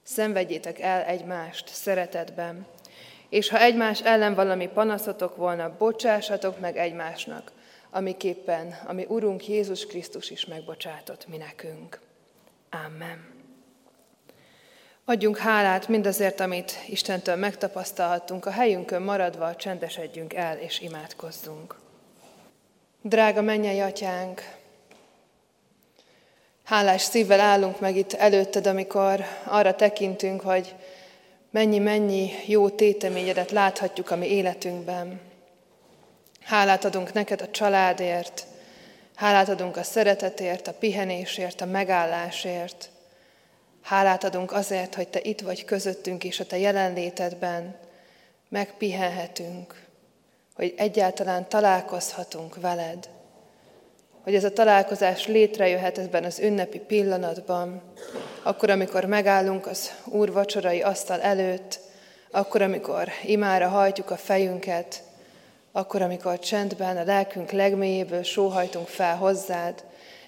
Szenvedjétek 0.03 0.81
el 0.81 1.03
egymást 1.03 1.69
szeretetben, 1.69 2.67
és 3.31 3.49
ha 3.49 3.61
egymás 3.61 4.03
ellen 4.03 4.35
valami 4.35 4.69
panaszotok 4.69 5.37
volna, 5.37 5.77
bocsássatok 5.79 6.61
meg 6.61 6.77
egymásnak, 6.77 7.53
amiképpen, 7.91 8.79
ami 8.87 9.05
Urunk 9.09 9.49
Jézus 9.49 9.87
Krisztus 9.87 10.31
is 10.31 10.47
megbocsátott 10.47 11.29
mi 11.29 11.37
nekünk. 11.37 12.01
Amen. 12.87 13.39
Adjunk 15.05 15.37
hálát 15.37 15.89
mindazért, 15.89 16.41
amit 16.41 16.73
Istentől 16.87 17.37
megtapasztalhattunk, 17.37 18.47
a 18.47 18.51
helyünkön 18.51 19.03
maradva 19.03 19.57
csendesedjünk 19.57 20.35
el 20.35 20.59
és 20.59 20.81
imádkozzunk. 20.81 21.79
Drága 23.03 23.43
mennyei 23.43 23.81
atyánk, 23.81 24.43
hálás 26.65 27.03
szívvel 27.03 27.41
állunk 27.41 27.81
meg 27.81 27.97
itt 27.97 28.13
előtted, 28.13 28.67
amikor 28.67 29.25
arra 29.45 29.75
tekintünk, 29.75 30.41
hogy 30.41 30.75
mennyi-mennyi 31.51 32.31
jó 32.47 32.69
téteményedet 32.69 33.51
láthatjuk 33.51 34.11
a 34.11 34.17
mi 34.17 34.27
életünkben. 34.27 35.21
Hálát 36.41 36.85
adunk 36.85 37.13
neked 37.13 37.41
a 37.41 37.51
családért, 37.51 38.47
hálát 39.15 39.49
adunk 39.49 39.77
a 39.77 39.83
szeretetért, 39.83 40.69
a 40.69 40.73
pihenésért, 40.73 41.61
a 41.61 41.67
megállásért. 41.67 42.91
Hálát 43.83 44.25
adunk 44.25 44.53
azért, 44.53 44.95
hogy 44.95 45.09
te 45.09 45.21
itt 45.23 45.41
vagy 45.41 45.65
közöttünk, 45.65 46.25
és 46.25 46.41
a 46.41 46.47
te 46.47 46.59
jelenlétedben 46.59 47.77
megpihenhetünk, 48.49 49.87
hogy 50.55 50.75
egyáltalán 50.77 51.49
találkozhatunk 51.49 52.61
veled, 52.61 53.09
hogy 54.23 54.35
ez 54.35 54.45
a 54.45 54.53
találkozás 54.53 55.27
létrejöhet 55.27 55.99
ebben 55.99 56.25
az 56.25 56.39
ünnepi 56.39 56.79
pillanatban, 56.79 57.83
akkor, 58.43 58.71
amikor 58.71 59.05
megállunk 59.05 59.67
az 59.67 59.93
Úr 60.05 60.33
vacsorai 60.33 60.83
asztal 60.83 61.21
előtt, 61.21 61.81
akkor, 62.31 62.63
amikor 62.63 63.09
imára 63.25 63.69
hajtjuk 63.69 64.11
a 64.11 64.17
fejünket, 64.17 65.03
akkor, 65.73 66.03
amikor 66.03 66.39
csendben 66.39 66.97
a 66.97 67.05
lelkünk 67.05 67.51
legmélyéből 67.51 68.23
sóhajtunk 68.23 68.89
fel 68.89 69.17
hozzád, 69.17 69.85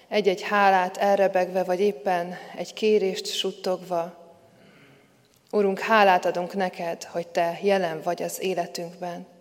egy-egy 0.07 0.41
hálát 0.41 0.97
elrebegve, 0.97 1.63
vagy 1.63 1.79
éppen 1.79 2.35
egy 2.57 2.73
kérést 2.73 3.25
suttogva. 3.25 4.21
Urunk, 5.51 5.79
hálát 5.79 6.25
adunk 6.25 6.53
neked, 6.53 7.03
hogy 7.03 7.27
Te 7.27 7.59
jelen 7.61 8.01
vagy 8.03 8.23
az 8.23 8.41
életünkben. 8.41 9.32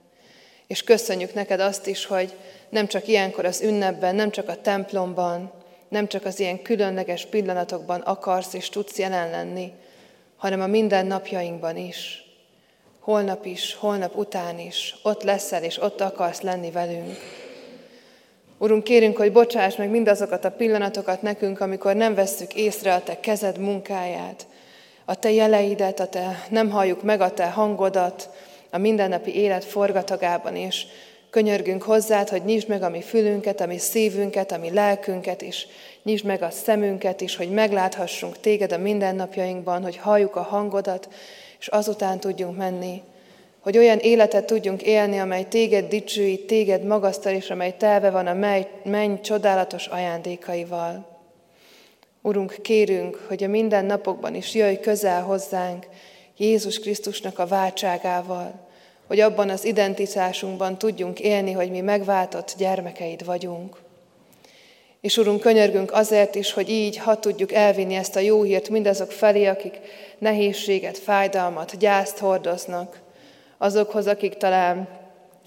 És 0.73 0.83
köszönjük 0.83 1.35
neked 1.35 1.61
azt 1.61 1.87
is, 1.87 2.07
hogy 2.07 2.33
nem 2.69 2.87
csak 2.87 3.09
ilyenkor 3.09 3.45
az 3.45 3.61
ünnepben, 3.61 4.15
nem 4.15 4.31
csak 4.31 4.49
a 4.49 4.61
templomban, 4.61 5.53
nem 5.89 6.09
csak 6.09 6.25
az 6.25 6.41
ilyen 6.41 6.63
különleges 6.63 7.27
pillanatokban 7.27 8.01
akarsz 8.01 8.55
és 8.55 8.69
tudsz 8.69 8.99
jelen 8.99 9.31
lenni, 9.31 9.73
hanem 10.37 10.61
a 10.61 10.67
minden 10.67 11.07
napjainkban 11.07 11.77
is. 11.77 12.25
Holnap 13.01 13.47
is, 13.47 13.75
holnap 13.75 14.17
után 14.17 14.59
is, 14.59 14.97
ott 15.03 15.23
leszel 15.23 15.63
és 15.63 15.83
ott 15.83 16.01
akarsz 16.01 16.41
lenni 16.41 16.71
velünk. 16.71 17.17
Urunk, 18.59 18.85
kérünk, 18.85 19.17
hogy 19.17 19.33
bocsáss 19.33 19.77
meg 19.77 19.91
mindazokat 19.91 20.45
a 20.45 20.51
pillanatokat 20.51 21.23
nekünk, 21.23 21.61
amikor 21.61 21.95
nem 21.95 22.15
vesszük 22.15 22.55
észre 22.55 22.95
a 22.95 23.03
Te 23.03 23.21
kezed 23.21 23.59
munkáját, 23.59 24.47
a 25.05 25.15
Te 25.15 25.31
jeleidet, 25.31 26.01
a 26.01 26.07
Te 26.07 26.47
nem 26.51 26.71
halljuk 26.71 27.03
meg 27.03 27.21
a 27.21 27.33
Te 27.33 27.47
hangodat 27.47 28.31
a 28.75 28.79
mindennapi 28.79 29.35
élet 29.35 29.65
forgatagában, 29.65 30.57
és 30.57 30.87
könyörgünk 31.31 31.83
hozzád, 31.83 32.29
hogy 32.29 32.45
nyisd 32.45 32.69
meg 32.69 32.83
a 32.83 32.89
mi 32.89 33.03
fülünket, 33.03 33.61
a 33.61 33.67
mi 33.67 33.79
szívünket, 33.79 34.53
a 34.53 34.59
mi 34.59 34.71
lelkünket 34.71 35.43
is, 35.43 35.67
nyisd 36.03 36.25
meg 36.25 36.43
a 36.43 36.51
szemünket 36.51 37.21
is, 37.21 37.37
hogy 37.37 37.51
megláthassunk 37.51 38.41
Téged 38.41 38.73
a 38.73 38.79
mindennapjainkban, 38.79 39.83
hogy 39.83 39.97
halljuk 39.97 40.37
a 40.37 40.43
hangodat, 40.43 41.09
és 41.59 41.67
azután 41.67 42.21
tudjunk 42.21 42.57
menni, 42.57 43.03
hogy 43.61 43.79
olyan 43.79 43.99
életet 43.99 44.47
tudjunk 44.47 44.83
élni, 44.83 45.19
amely 45.19 45.45
téged 45.49 45.89
dicsőít, 45.89 46.47
téged 46.47 46.85
magasztal, 46.85 47.33
és 47.33 47.51
amely 47.51 47.75
telve 47.77 48.11
van 48.11 48.27
a 48.27 48.61
menny 48.85 49.21
csodálatos 49.21 49.87
ajándékaival. 49.87 51.07
Urunk, 52.23 52.57
kérünk, 52.63 53.25
hogy 53.29 53.45
a 53.45 53.49
minden 53.49 53.85
napokban 53.85 54.35
is 54.35 54.55
jöjj 54.55 54.77
közel 54.77 55.23
hozzánk 55.23 55.87
Jézus 56.37 56.79
Krisztusnak 56.79 57.39
a 57.39 57.47
váltságával, 57.47 58.69
hogy 59.07 59.21
abban 59.21 59.51
az 59.51 59.65
identitásunkban 59.65 60.79
tudjunk 60.79 61.21
élni, 61.21 61.53
hogy 61.53 61.71
mi 61.71 61.81
megváltott 61.81 62.55
gyermekeid 62.59 63.25
vagyunk. 63.25 63.77
És 65.01 65.17
Urunk, 65.17 65.41
könyörgünk 65.41 65.93
azért 65.93 66.35
is, 66.35 66.53
hogy 66.53 66.71
így, 66.71 66.97
ha 66.97 67.19
tudjuk 67.19 67.53
elvinni 67.53 67.95
ezt 67.95 68.17
a 68.17 68.21
jó 68.21 68.43
hírt 68.43 68.69
mindazok 68.69 69.11
felé, 69.11 69.47
akik 69.47 69.81
nehézséget, 70.19 70.99
fájdalmat, 70.99 71.79
gyászt 71.79 72.19
hordoznak, 72.19 73.01
azokhoz, 73.59 74.07
akik 74.07 74.35
talán 74.35 74.89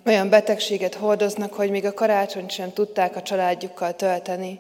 olyan 0.06 0.30
betegséget 0.30 0.94
hordoznak, 0.94 1.54
hogy 1.54 1.70
még 1.70 1.86
a 1.86 1.94
karácsonyt 1.94 2.52
sem 2.52 2.74
tudták 2.74 3.16
a 3.16 3.22
családjukkal 3.22 3.96
tölteni. 3.96 4.60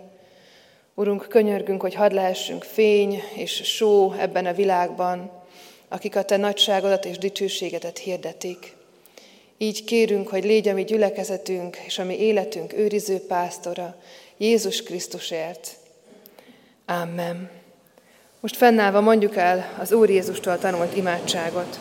Urunk, 0.93 1.28
könyörgünk, 1.30 1.82
hogy 1.82 1.93
hadd 1.93 2.13
lehessünk 2.13 2.63
fény 2.63 3.21
és 3.36 3.61
só 3.63 4.13
ebben 4.13 4.45
a 4.45 4.53
világban, 4.53 5.32
akik 5.88 6.15
a 6.15 6.23
Te 6.23 6.38
nagyságodat 6.38 7.05
és 7.05 7.17
dicsőségedet 7.17 7.97
hirdetik. 7.97 8.75
Így 9.57 9.83
kérünk, 9.83 10.27
hogy 10.27 10.43
légy 10.43 10.67
a 10.67 10.73
mi 10.73 10.83
gyülekezetünk 10.83 11.77
és 11.86 11.99
a 11.99 12.03
mi 12.03 12.19
életünk 12.19 12.73
őriző 12.73 13.19
pásztora, 13.19 13.95
Jézus 14.38 14.83
Krisztusért. 14.83 15.69
Amen. 16.86 17.49
Most 18.39 18.55
fennállva 18.55 19.01
mondjuk 19.01 19.36
el 19.36 19.75
az 19.79 19.91
Úr 19.91 20.09
Jézustól 20.09 20.57
tanult 20.57 20.97
imádságot. 20.97 21.79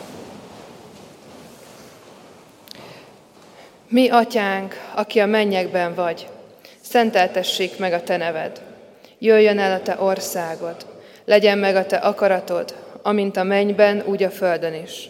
Mi, 3.87 4.09
atyánk, 4.09 4.75
aki 4.95 5.19
a 5.19 5.25
mennyekben 5.25 5.93
vagy, 5.95 6.27
szenteltessék 6.81 7.77
meg 7.77 7.93
a 7.93 8.03
te 8.03 8.17
neved. 8.17 8.61
Jöjjön 9.19 9.59
el 9.59 9.73
a 9.73 9.81
te 9.81 9.95
országod, 9.99 10.85
legyen 11.25 11.57
meg 11.57 11.75
a 11.75 11.85
te 11.85 11.95
akaratod, 11.95 12.84
amint 13.05 13.37
a 13.37 13.43
mennyben, 13.43 14.03
úgy 14.05 14.23
a 14.23 14.29
földön 14.29 14.73
is. 14.73 15.09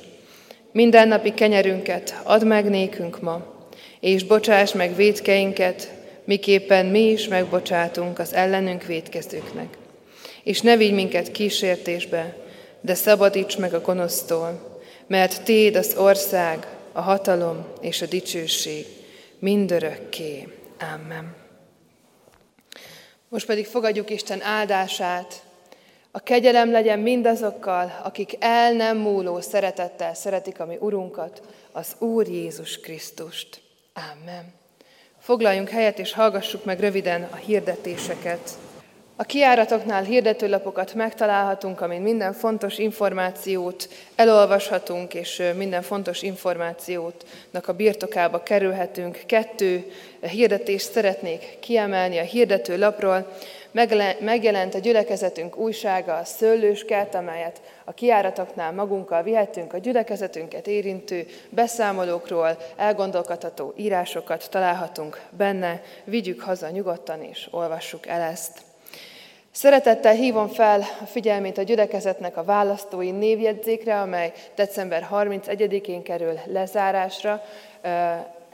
Mindennapi 0.72 1.34
kenyerünket 1.34 2.16
add 2.24 2.46
meg 2.46 2.70
nékünk 2.70 3.22
ma, 3.22 3.68
és 4.00 4.24
bocsáss 4.24 4.74
meg 4.74 4.96
védkeinket, 4.96 5.92
miképpen 6.24 6.86
mi 6.86 7.00
is 7.00 7.28
megbocsátunk 7.28 8.20
az 8.20 8.34
ellenünk 8.34 8.84
védkezőknek. 8.84 9.78
És 10.44 10.62
ne 10.62 10.78
vigy 10.78 10.94
minket 10.94 11.32
kísértésbe, 11.32 12.36
de 12.82 12.94
szabadíts 12.94 13.58
meg 13.58 13.74
a 13.74 13.82
gonosztól, 13.82 14.80
mert 15.08 15.44
Téd 15.44 15.76
az 15.76 15.96
ország, 15.98 16.68
a 16.92 17.02
hatalom 17.02 17.66
és 17.82 18.02
a 18.02 18.06
dicsőség 18.06 18.86
mindörökké. 19.40 20.48
Amen. 20.94 21.36
Most 23.30 23.46
pedig 23.46 23.66
fogadjuk 23.66 24.10
Isten 24.10 24.42
áldását. 24.42 25.45
A 26.16 26.20
kegyelem 26.20 26.72
legyen 26.72 27.00
mindazokkal, 27.00 28.00
akik 28.04 28.36
el 28.40 28.74
nem 28.74 28.98
múló 28.98 29.42
szeretettel 29.42 30.14
szeretik 30.14 30.60
a 30.60 30.66
mi 30.66 30.78
Urunkat, 30.80 31.42
az 31.72 31.96
Úr 32.00 32.28
Jézus 32.28 32.80
Krisztust. 32.80 33.62
Amen. 33.94 34.54
Foglaljunk 35.20 35.70
helyet 35.70 36.00
és 36.00 36.14
hallgassuk 36.14 36.66
meg 36.66 36.80
röviden 36.80 37.28
a 37.32 37.36
hirdetéseket. 37.36 38.50
A 39.16 39.24
kiáratoknál 39.24 40.04
hirdetőlapokat 40.04 40.94
megtalálhatunk, 40.94 41.82
amin 41.82 42.02
minden 42.02 42.34
fontos 42.34 42.78
információt 42.78 43.90
elolvashatunk, 44.16 45.14
és 45.14 45.44
minden 45.58 45.82
fontos 45.82 46.22
információtnak 46.22 47.68
a 47.68 47.74
birtokába 47.74 48.44
kerülhetünk. 48.44 49.20
Kettő 49.26 49.92
hirdetést 50.22 50.92
szeretnék 50.92 51.58
kiemelni 51.60 52.18
a 52.18 52.24
hirdetőlapról. 52.24 53.28
Megjelent 54.20 54.76
a 54.76 54.80
gyülekezetünk 54.80 55.58
újsága, 55.58 56.16
a 56.16 56.24
szőlőskert, 56.24 57.16
amelyet 57.16 57.62
a 57.84 57.94
kiáratoknál 57.94 58.72
magunkkal 58.72 59.24
vihetünk, 59.24 59.74
a 59.74 59.78
gyülekezetünket 59.78 60.68
érintő 60.68 61.26
beszámolókról, 61.50 62.58
elgondolkodható 62.76 63.74
írásokat 63.76 64.50
találhatunk 64.50 65.22
benne. 65.30 65.82
Vigyük 66.04 66.42
haza 66.42 66.70
nyugodtan, 66.70 67.24
és 67.24 67.48
olvassuk 67.52 68.08
el 68.08 68.22
ezt. 68.22 68.62
Szeretettel 69.52 70.14
hívom 70.14 70.48
fel 70.48 70.80
a 71.02 71.06
figyelmét 71.06 71.58
a 71.58 71.64
gyülekezetnek 71.64 72.38
a 72.38 72.44
választói 72.44 73.12
névjegyzékre, 73.12 74.00
amely 74.00 74.32
december 74.56 75.08
31-én 75.12 76.04
kerül 76.04 76.40
lezárásra. 76.46 77.44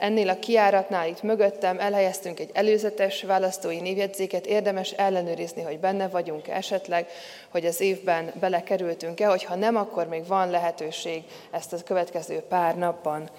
Ennél 0.02 0.28
a 0.28 0.38
kiáratnál 0.38 1.08
itt 1.08 1.22
mögöttem 1.22 1.78
elhelyeztünk 1.78 2.40
egy 2.40 2.50
előzetes 2.52 3.22
választói 3.22 3.80
névjegyzéket, 3.80 4.46
érdemes 4.46 4.90
ellenőrizni, 4.90 5.62
hogy 5.62 5.78
benne 5.78 6.08
vagyunk 6.08 6.48
esetleg, 6.48 7.06
hogy 7.48 7.66
az 7.66 7.80
évben 7.80 8.32
belekerültünk-e, 8.40 9.26
hogyha 9.26 9.54
nem, 9.54 9.76
akkor 9.76 10.06
még 10.06 10.26
van 10.26 10.50
lehetőség 10.50 11.22
ezt 11.50 11.72
a 11.72 11.82
következő 11.84 12.38
pár 12.48 12.76
napban 12.76 13.30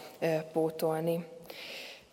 pótolni. 0.53 1.26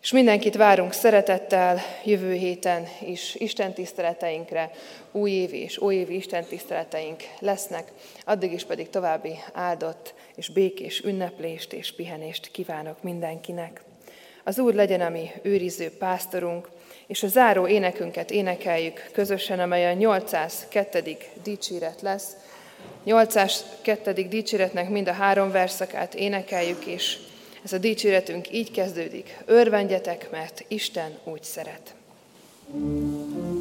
És 0.01 0.11
mindenkit 0.11 0.55
várunk 0.55 0.93
szeretettel 0.93 1.79
jövő 2.05 2.33
héten 2.33 2.87
is 3.01 3.35
Isten 3.35 3.73
tiszteleteinkre, 3.73 4.71
újévi 5.11 5.57
és 5.57 5.77
újévi 5.77 6.15
Isten 6.15 6.45
tiszteleteink 6.45 7.23
lesznek, 7.39 7.91
addig 8.25 8.51
is 8.51 8.63
pedig 8.63 8.89
további 8.89 9.33
áldott 9.53 10.13
és 10.35 10.49
békés 10.49 11.01
ünneplést 11.03 11.73
és 11.73 11.91
pihenést 11.95 12.51
kívánok 12.51 13.03
mindenkinek. 13.03 13.81
Az 14.43 14.59
Úr 14.59 14.73
legyen 14.73 15.01
a 15.01 15.09
mi 15.09 15.29
őriző 15.41 15.89
pásztorunk, 15.89 16.69
és 17.07 17.23
a 17.23 17.27
záró 17.27 17.67
énekünket 17.67 18.31
énekeljük 18.31 19.09
közösen, 19.13 19.59
amely 19.59 19.85
a 19.85 19.93
802. 19.93 21.17
dicséret 21.43 22.01
lesz. 22.01 22.27
802. 23.03 24.27
dicséretnek 24.27 24.89
mind 24.89 25.07
a 25.07 25.13
három 25.13 25.51
verszakát 25.51 26.15
énekeljük, 26.15 26.85
és 26.85 27.17
ez 27.63 27.73
a 27.73 27.77
dicséretünk 27.77 28.53
így 28.53 28.71
kezdődik. 28.71 29.37
Örvendjetek, 29.45 30.31
mert 30.31 30.65
Isten 30.67 31.17
úgy 31.23 31.43
szeret. 31.43 31.95
thank 32.71 33.45
you 33.45 33.60